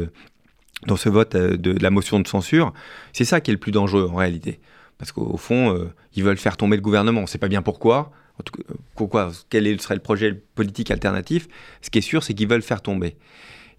dans 0.87 0.97
ce 0.97 1.09
vote 1.09 1.35
de, 1.35 1.71
la 1.81 1.89
motion 1.89 2.19
de 2.19 2.27
censure. 2.27 2.73
C'est 3.13 3.25
ça 3.25 3.41
qui 3.41 3.51
est 3.51 3.53
le 3.53 3.59
plus 3.59 3.71
dangereux 3.71 4.09
en 4.11 4.15
réalité. 4.15 4.59
Parce 4.97 5.11
qu'au 5.11 5.37
fond, 5.37 5.89
ils 6.15 6.23
veulent 6.23 6.37
faire 6.37 6.57
tomber 6.57 6.75
le 6.75 6.81
gouvernement. 6.81 7.19
On 7.19 7.23
ne 7.23 7.27
sait 7.27 7.37
pas 7.37 7.47
bien 7.47 7.61
pourquoi 7.61 8.11
quel 9.49 9.81
serait 9.81 9.95
le 9.95 10.01
projet 10.01 10.33
politique 10.33 10.91
alternatif 10.91 11.47
Ce 11.81 11.89
qui 11.89 11.99
est 11.99 12.01
sûr, 12.01 12.23
c'est 12.23 12.33
qu'ils 12.33 12.47
veulent 12.47 12.61
faire 12.61 12.81
tomber. 12.81 13.15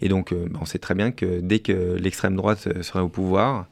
Et 0.03 0.09
donc, 0.09 0.33
euh, 0.33 0.49
on 0.61 0.65
sait 0.65 0.79
très 0.79 0.95
bien 0.95 1.13
que 1.13 1.41
dès 1.41 1.61
que 1.61 1.97
l'extrême 1.99 2.37
droite 2.37 2.67
euh, 2.67 2.83
serait 2.83 3.01
au 3.01 3.09
pouvoir, 3.09 3.67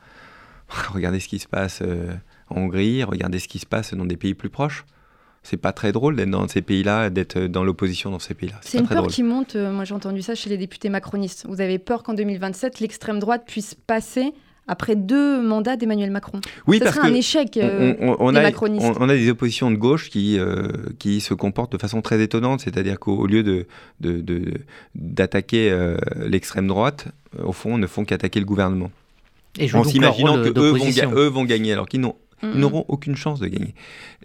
regardez 0.95 1.21
ce 1.21 1.29
qui 1.29 1.41
se 1.41 1.49
passe 1.49 1.81
euh, 1.83 2.13
en 2.49 2.61
Hongrie, 2.63 3.03
regardez 3.03 3.41
ce 3.41 3.49
qui 3.49 3.59
se 3.59 3.67
passe 3.67 3.95
dans 3.95 4.07
des 4.07 4.17
pays 4.17 4.35
plus 4.35 4.49
proches. 4.49 4.87
C'est 5.43 5.57
pas 5.57 5.73
très 5.73 5.91
drôle 5.91 6.17
d'être 6.17 6.31
dans 6.31 6.47
ces 6.49 6.61
pays-là, 6.61 7.09
d'être 7.09 7.41
dans 7.41 7.65
l'opposition 7.65 8.11
dans 8.11 8.19
ces 8.19 8.35
pays-là. 8.35 8.61
C'est 8.63 8.79
une 8.79 8.87
peur 8.87 9.07
qui 9.07 9.23
monte. 9.23 9.57
moi, 9.57 9.85
j'ai 9.85 9.95
entendu 9.95 10.21
ça 10.21 10.35
chez 10.35 10.51
les 10.51 10.59
députés 10.59 10.91
macronistes. 10.91 11.47
Vous 11.49 11.63
avez 11.63 11.79
peur 11.79 12.03
qu'en 12.03 12.13
2027, 12.13 12.79
l'extrême 12.81 13.19
droite 13.19 13.45
puisse 13.47 13.75
passer 13.75 14.35
après 14.67 14.95
deux 14.97 15.43
mandats 15.43 15.77
d'Emmanuel 15.77 16.11
Macron. 16.11 16.41
Oui, 16.67 16.79
ça 16.79 16.85
parce 16.85 16.97
serait 16.97 17.09
un 17.09 17.15
échec 17.15 17.57
euh, 17.57 17.95
on, 18.01 18.33
des 18.33 18.39
a, 18.39 18.43
macronistes. 18.43 18.87
On, 18.99 19.09
a 19.09 19.15
des 19.15 19.31
oppositions 19.31 19.71
de 19.71 19.77
gauche 19.77 20.11
qui, 20.11 20.39
euh, 20.39 20.69
qui 20.99 21.21
se 21.21 21.35
comportent 21.35 21.73
de 21.73 21.79
façon 21.79 22.03
très 22.03 22.21
étonnante, 22.23 22.61
c'est-à-dire 22.61 22.99
qu'au 23.01 23.27
lieu 23.27 23.43
de, 23.43 23.67
d'attaquer 24.95 25.71
euh, 25.71 25.97
l'extrême 26.21 26.69
droite, 26.69 27.09
au 27.43 27.53
fond, 27.53 27.79
ne 27.79 27.87
font 27.87 28.05
qu'attaquer 28.05 28.41
le 28.41 28.47
gouvernement. 28.47 28.91
Et 29.59 29.73
en 29.75 29.83
s'imaginant 29.83 30.41
qu'eux 30.43 30.53
vont, 30.53 31.13
eux 31.17 31.27
vont 31.27 31.45
gagner, 31.45 31.73
alors 31.73 31.89
qu'ils 31.89 32.01
n'ont 32.01 32.15
n'auront 32.43 32.85
aucune 32.89 33.17
chance 33.17 33.41
de 33.41 33.47
gagner. 33.47 33.75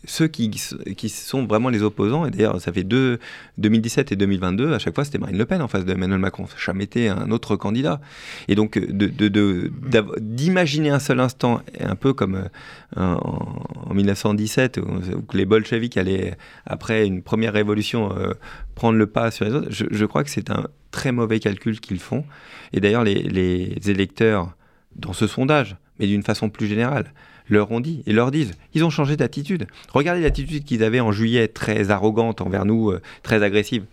Ceux 0.06 0.28
qui, 0.28 0.49
qui 0.49 1.10
sont 1.10 1.45
vraiment 1.45 1.69
les 1.69 1.84
opposants, 1.84 2.25
et 2.25 2.32
d'ailleurs 2.32 2.60
ça 2.62 2.71
fait 2.71 2.84
deux, 2.84 3.19
2017 3.58 4.12
et 4.12 4.15
2022, 4.15 4.73
à 4.73 4.80
chaque 4.80 4.95
fois 4.95 5.04
c'était 5.04 5.17
Marine 5.17 5.38
Le 5.38 5.45
Pen 5.45 5.62
en 5.62 5.67
face 5.67 5.86
d'Emmanuel 5.86 6.19
Macron, 6.19 6.47
ça 6.47 6.56
jamais 6.58 6.86
été 6.86 7.10
un 7.10 7.32
autre 7.32 7.56
candidat. 7.56 7.99
Et 8.47 8.56
donc 8.56 8.80
d'imaginer 8.80 10.89
de, 10.89 10.91
de, 10.91 10.95
un 10.95 10.99
seul 10.99 11.19
instant, 11.19 11.62
un 11.80 11.95
peu 11.95 12.13
comme 12.13 12.49
euh, 12.97 13.15
en, 13.15 13.93
1917, 13.93 14.78
où, 14.78 15.01
les 15.34 15.45
bolcheviks 15.45 15.97
allaient, 15.97 16.38
après 16.65 17.06
une 17.06 17.21
première 17.21 17.54
révolution, 17.54 18.15
euh, 18.17 18.34
prendre 18.75 18.97
le 18.97 19.08
pas 19.08 19.32
sur 19.32 19.45
les 19.45 19.54
autres, 19.54 19.67
je, 19.69 20.06
crois 20.06 20.23
que 20.23 20.30
c'est 20.30 20.49
un 20.49 20.67
très 20.91 21.12
mauvais 21.12 21.39
calcul 21.39 21.80
qu'ils 21.80 21.99
font. 21.99 22.25
Et 22.73 22.80
d'ailleurs 22.80 23.04
les 23.04 23.89
électeurs, 23.89 24.56
dans 24.95 25.13
ce 25.13 25.28
sondage, 25.28 25.75
mais 25.99 26.08
d'une 26.08 26.23
façon 26.23 26.49
plus 26.49 26.67
générale, 26.67 27.13
leur 27.49 27.71
ont 27.71 27.79
dit 27.79 28.03
et 28.05 28.13
leur 28.13 28.31
disent. 28.31 28.53
Ils 28.73 28.84
ont 28.84 28.89
changé 28.89 29.17
d'attitude. 29.17 29.67
Regardez 29.93 30.21
l'attitude 30.21 30.63
qu'ils 30.63 30.84
avaient 30.84 30.99
en 30.99 31.12
juillet, 31.12 31.47
très 31.47 31.91
arrogante 31.91 32.41
envers 32.41 32.65
nous, 32.65 32.91
euh, 32.91 33.01
très 33.23 33.43
agressive. 33.43 33.86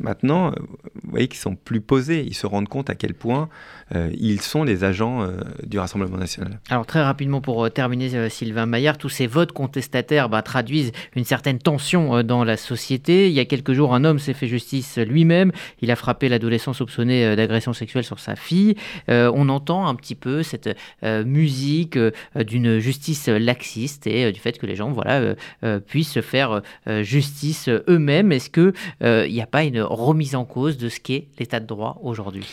Maintenant, 0.00 0.48
euh, 0.48 0.54
vous 1.02 1.10
voyez 1.10 1.28
qu'ils 1.28 1.38
sont 1.38 1.54
plus 1.54 1.80
posés, 1.80 2.24
ils 2.26 2.34
se 2.34 2.46
rendent 2.46 2.68
compte 2.68 2.88
à 2.88 2.94
quel 2.94 3.14
point 3.14 3.48
euh, 3.94 4.10
ils 4.18 4.40
sont 4.40 4.64
les 4.64 4.82
agents 4.82 5.22
euh, 5.22 5.36
du 5.64 5.78
Rassemblement 5.78 6.16
national. 6.16 6.58
Alors 6.70 6.86
très 6.86 7.02
rapidement 7.02 7.40
pour 7.40 7.70
terminer, 7.70 8.28
Sylvain 8.30 8.66
Maillard, 8.66 8.96
tous 8.96 9.10
ces 9.10 9.26
votes 9.26 9.52
contestataires 9.52 10.28
bah, 10.28 10.42
traduisent 10.42 10.92
une 11.16 11.24
certaine 11.24 11.58
tension 11.58 12.22
dans 12.22 12.44
la 12.44 12.56
société. 12.56 13.28
Il 13.28 13.34
y 13.34 13.40
a 13.40 13.44
quelques 13.44 13.72
jours, 13.72 13.94
un 13.94 14.04
homme 14.04 14.18
s'est 14.18 14.32
fait 14.32 14.46
justice 14.46 14.98
lui-même. 14.98 15.52
Il 15.82 15.90
a 15.90 15.96
frappé 15.96 16.28
l'adolescent 16.28 16.72
soupçonné 16.72 17.36
d'agression 17.36 17.72
sexuelle 17.72 18.04
sur 18.04 18.20
sa 18.20 18.36
fille. 18.36 18.76
on 19.08 19.48
entend 19.48 19.86
un 19.86 19.94
petit 19.94 20.14
peu 20.14 20.42
cette 20.42 20.76
musique 21.02 21.98
d'une 22.36 22.78
justice 22.78 23.28
laxiste 23.28 24.06
et 24.06 24.32
du 24.32 24.40
fait 24.40 24.58
que 24.58 24.66
les 24.66 24.76
gens 24.76 24.90
voilà, 24.90 25.34
puissent 25.86 26.12
se 26.12 26.22
faire 26.22 26.62
justice 27.02 27.68
eux-mêmes. 27.68 28.32
Est-ce 28.32 28.50
qu'il 28.50 28.72
n'y 29.32 29.42
a 29.42 29.46
pas 29.46 29.64
une 29.64 29.89
remise 29.94 30.34
en 30.34 30.44
cause 30.44 30.78
de 30.78 30.88
ce 30.88 31.00
qu'est 31.00 31.26
l'état 31.38 31.60
de 31.60 31.66
droit 31.66 31.98
aujourd'hui 32.02 32.46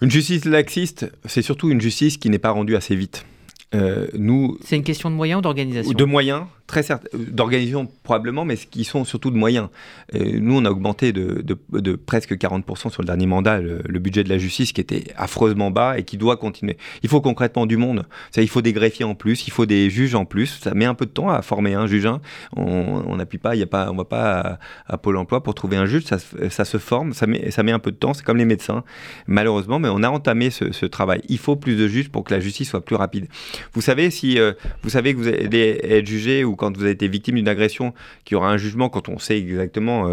Une 0.00 0.10
justice 0.10 0.44
laxiste, 0.44 1.10
c'est 1.24 1.42
surtout 1.42 1.70
une 1.70 1.80
justice 1.80 2.16
qui 2.16 2.30
n'est 2.30 2.38
pas 2.38 2.50
rendue 2.50 2.76
assez 2.76 2.94
vite. 2.94 3.24
Euh, 3.74 4.08
nous, 4.14 4.58
c'est 4.64 4.76
une 4.76 4.82
question 4.82 5.10
de 5.10 5.14
moyens 5.14 5.38
ou 5.38 5.42
d'organisation 5.42 5.92
De 5.92 6.04
moyens, 6.04 6.46
très 6.66 6.82
certes, 6.82 7.08
euh, 7.14 7.18
d'organisation 7.18 7.88
probablement, 8.02 8.44
mais 8.44 8.56
qui 8.56 8.82
sont 8.82 9.04
surtout 9.04 9.30
de 9.30 9.36
moyens. 9.36 9.68
Euh, 10.14 10.38
nous, 10.40 10.56
on 10.56 10.64
a 10.64 10.70
augmenté 10.70 11.12
de, 11.12 11.44
de, 11.44 11.94
presque 11.94 12.32
40% 12.32 12.90
sur 12.90 13.02
le 13.02 13.06
dernier 13.06 13.26
mandat 13.26 13.60
le, 13.60 13.98
budget 14.00 14.24
de 14.24 14.28
la 14.28 14.38
justice 14.38 14.72
qui 14.72 14.80
était 14.80 15.04
affreusement 15.16 15.70
bas 15.70 15.98
et 15.98 16.02
qui 16.02 16.16
doit 16.16 16.36
continuer. 16.36 16.78
Il 17.04 17.08
faut 17.08 17.20
concrètement 17.20 17.66
du 17.66 17.76
monde. 17.76 18.06
Il 18.36 18.48
faut 18.48 18.62
des 18.62 18.72
greffiers 18.72 19.04
en 19.04 19.14
plus, 19.14 19.46
il 19.46 19.50
faut 19.50 19.66
des 19.66 19.88
juges 19.88 20.16
en 20.16 20.24
plus. 20.24 20.58
Ça 20.62 20.74
met 20.74 20.86
un 20.86 20.94
peu 20.94 21.06
de 21.06 21.10
temps 21.10 21.28
à 21.28 21.42
former 21.42 21.74
un 21.74 21.86
juge. 21.86 22.06
Hein. 22.06 22.20
On 22.56 23.16
n'appuie 23.16 23.38
pas, 23.38 23.54
y 23.54 23.62
a 23.62 23.66
pas, 23.66 23.90
on 23.92 23.96
va 23.96 24.04
pas 24.04 24.58
à, 24.88 24.98
Pôle 24.98 25.16
Emploi 25.16 25.42
pour 25.42 25.54
trouver 25.54 25.76
un 25.76 25.86
juge. 25.86 26.04
Ça, 26.04 26.18
ça, 26.48 26.64
se 26.64 26.78
forme, 26.78 27.12
ça 27.12 27.26
met, 27.26 27.50
ça 27.52 27.62
met 27.62 27.72
un 27.72 27.78
peu 27.78 27.92
de 27.92 27.96
temps. 27.96 28.14
C'est 28.14 28.24
comme 28.24 28.38
les 28.38 28.44
médecins, 28.44 28.82
malheureusement, 29.28 29.78
mais 29.78 29.88
on 29.88 30.02
a 30.02 30.08
entamé 30.08 30.50
ce, 30.50 30.72
ce 30.72 30.86
travail. 30.86 31.20
Il 31.28 31.38
faut 31.38 31.56
plus 31.56 31.76
de 31.76 31.86
juges 31.86 32.08
pour 32.08 32.24
que 32.24 32.34
la 32.34 32.40
justice 32.40 32.70
soit 32.70 32.84
plus 32.84 32.96
rapide. 32.96 33.28
Vous 33.72 33.80
savez 33.80 34.10
si 34.10 34.38
vous 34.82 34.90
savez 34.90 35.14
que 35.14 35.18
vous 35.18 35.28
allez 35.28 35.80
être 35.82 36.06
jugé 36.06 36.44
ou 36.44 36.56
quand 36.56 36.76
vous 36.76 36.82
avez 36.82 36.92
été 36.92 37.08
victime 37.08 37.36
d'une 37.36 37.48
agression, 37.48 37.94
qu'il 38.24 38.34
y 38.34 38.36
aura 38.36 38.50
un 38.50 38.56
jugement 38.56 38.88
quand 38.88 39.08
on 39.08 39.18
sait 39.18 39.38
exactement 39.38 40.08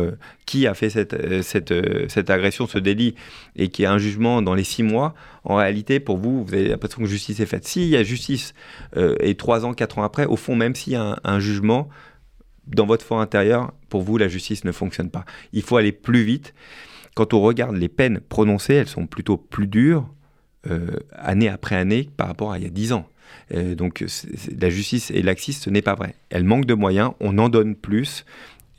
qui 0.46 0.68
a 0.68 0.74
fait 0.74 0.90
cette, 0.90 1.44
cette, 1.44 1.74
cette 2.10 2.30
agression, 2.30 2.68
ce 2.68 2.80
délit, 2.80 3.16
et 3.56 3.70
qu'il 3.70 3.84
y 3.84 3.86
a 3.86 3.92
un 3.92 3.98
jugement 3.98 4.42
dans 4.42 4.54
les 4.54 4.64
six 4.64 4.84
mois. 4.84 5.14
En 5.44 5.56
réalité, 5.56 6.00
pour 6.00 6.18
vous, 6.18 6.44
vous 6.44 6.54
avez 6.54 6.70
l'impression 6.70 7.02
que 7.02 7.08
justice 7.08 7.40
est 7.40 7.46
faite. 7.46 7.68
S'il 7.68 7.88
y 7.88 7.98
a 7.98 8.04
justice 8.04 8.54
et 8.96 9.36
trois 9.36 9.66
ans, 9.66 9.74
quatre 9.74 9.98
ans 10.00 10.04
après, 10.04 10.26
au 10.26 10.36
fond, 10.36 10.56
même 10.56 10.76
s'il 10.76 10.94
y 10.94 10.96
a 10.96 11.20
un, 11.24 11.40
jugement 11.40 11.90
dans 12.68 12.86
votre 12.86 13.06
fort 13.06 13.22
intérieur, 13.22 13.72
pour 13.90 14.02
vous, 14.02 14.18
la 14.18 14.28
justice 14.28 14.66
ne 14.66 14.72
fonctionne 14.72 15.10
pas. 15.10 15.26
Il 15.54 15.62
faut 15.62 15.78
aller 15.78 15.92
plus 15.92 16.24
vite. 16.24 16.54
Quand 17.16 17.34
on 17.34 17.42
regarde 17.42 17.76
les 17.76 17.90
peines 17.90 18.20
prononcées, 18.20 18.76
elles 18.76 18.88
sont 18.88 19.08
plutôt 19.08 19.38
plus 19.38 19.68
dures 19.68 20.08
euh, 20.70 20.98
année 21.12 21.50
après 21.50 21.76
année 21.76 22.10
par 22.18 22.28
rapport 22.28 22.52
à 22.52 22.58
il 22.58 22.64
y 22.64 22.68
a 22.68 22.70
dix 22.70 22.92
ans. 22.94 23.08
Euh, 23.54 23.76
donc 23.76 24.04
la 24.60 24.70
justice 24.70 25.12
est 25.12 25.22
laxiste, 25.22 25.64
ce 25.64 25.70
n'est 25.70 25.82
pas 25.82 25.96
vrai. 25.96 26.16
Elle 26.30 26.44
manque 26.44 26.66
de 26.66 26.74
moyens, 26.74 27.12
on 27.20 27.38
en 27.38 27.50
donne 27.50 27.76
plus. 27.76 28.26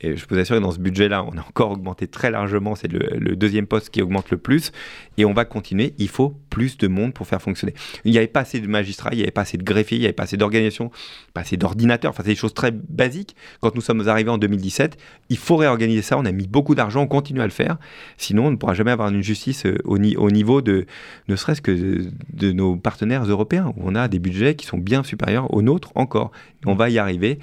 Et 0.01 0.15
je 0.15 0.25
peux 0.25 0.35
vous 0.35 0.41
assurer, 0.41 0.59
dans 0.59 0.71
ce 0.71 0.79
budget-là, 0.79 1.23
on 1.23 1.37
a 1.37 1.41
encore 1.41 1.71
augmenté 1.71 2.07
très 2.07 2.31
largement. 2.31 2.75
C'est 2.75 2.91
le, 2.91 3.35
deuxième 3.35 3.67
poste 3.67 3.89
qui 3.89 4.01
augmente 4.01 4.31
le 4.31 4.37
plus. 4.37 4.71
Et 5.17 5.25
on 5.25 5.33
va 5.33 5.45
continuer. 5.45 5.93
Il 5.97 6.07
faut 6.07 6.35
plus 6.49 6.77
de 6.77 6.87
monde 6.87 7.13
pour 7.13 7.27
faire 7.27 7.41
fonctionner. 7.41 7.73
Il 8.05 8.11
n'y 8.11 8.17
avait 8.17 8.27
pas 8.27 8.41
assez 8.41 8.59
de 8.59 8.67
magistrats, 8.67 9.09
il 9.11 9.17
n'y 9.17 9.23
avait 9.23 9.31
pas 9.31 9.41
assez 9.41 9.57
de 9.57 9.63
greffiers, 9.63 9.97
il 9.97 10.01
n'y 10.01 10.05
avait 10.05 10.13
pas 10.13 10.23
assez 10.23 10.37
d'organisations, 10.37 10.91
pas 11.33 11.41
assez 11.41 11.57
d'ordinateurs. 11.57 12.11
Enfin, 12.11 12.23
c'est 12.23 12.31
des 12.31 12.35
choses 12.35 12.53
très 12.53 12.71
basiques. 12.71 13.35
Quand 13.59 13.75
nous 13.75 13.81
sommes 13.81 14.07
arrivés 14.07 14.31
en 14.31 14.37
2017, 14.37 14.97
il 15.29 15.37
faut 15.37 15.57
réorganiser 15.57 16.01
ça. 16.01 16.17
On 16.17 16.25
a 16.25 16.31
mis 16.31 16.47
beaucoup 16.47 16.75
d'argent, 16.75 17.01
on 17.01 17.07
continue 17.07 17.41
à 17.41 17.45
le 17.45 17.51
faire. 17.51 17.77
Sinon, 18.17 18.47
on 18.47 18.51
ne 18.51 18.55
pourra 18.55 18.73
jamais 18.73 18.91
avoir 18.91 19.09
une 19.09 19.21
justice 19.21 19.65
euh, 19.65 19.77
au, 19.83 19.97
niveau 19.97 20.61
de, 20.61 20.85
ne 21.27 21.35
serait-ce 21.35 21.61
que 21.61 22.07
de, 22.33 22.51
nos 22.51 22.75
partenaires 22.75 23.23
européens, 23.25 23.73
où 23.75 23.81
on 23.83 23.95
a 23.95 24.07
des 24.07 24.19
budgets 24.19 24.55
qui 24.55 24.65
sont 24.65 24.77
bien 24.77 25.03
supérieurs 25.03 25.53
aux 25.53 25.61
nôtres 25.61 25.91
encore. 25.95 26.31
on 26.65 26.75
va 26.75 26.89
y 26.89 26.97
arriver. 26.97 27.39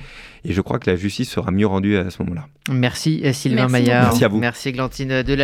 Et 0.49 0.53
je 0.53 0.61
crois 0.61 0.79
que 0.79 0.89
la 0.89 0.97
justice 0.97 1.29
sera 1.29 1.51
mieux 1.51 1.67
rendue 1.67 1.97
à 1.97 2.09
ce 2.09 2.23
moment-là. 2.23 2.47
Merci 2.71 3.23
Sylvain 3.35 3.67
Maillard. 3.67 4.05
Merci 4.05 4.25
à 4.25 4.29
vous. 4.29 4.39
Merci 4.39 4.73
Glantine 4.73 5.23
de 5.23 5.35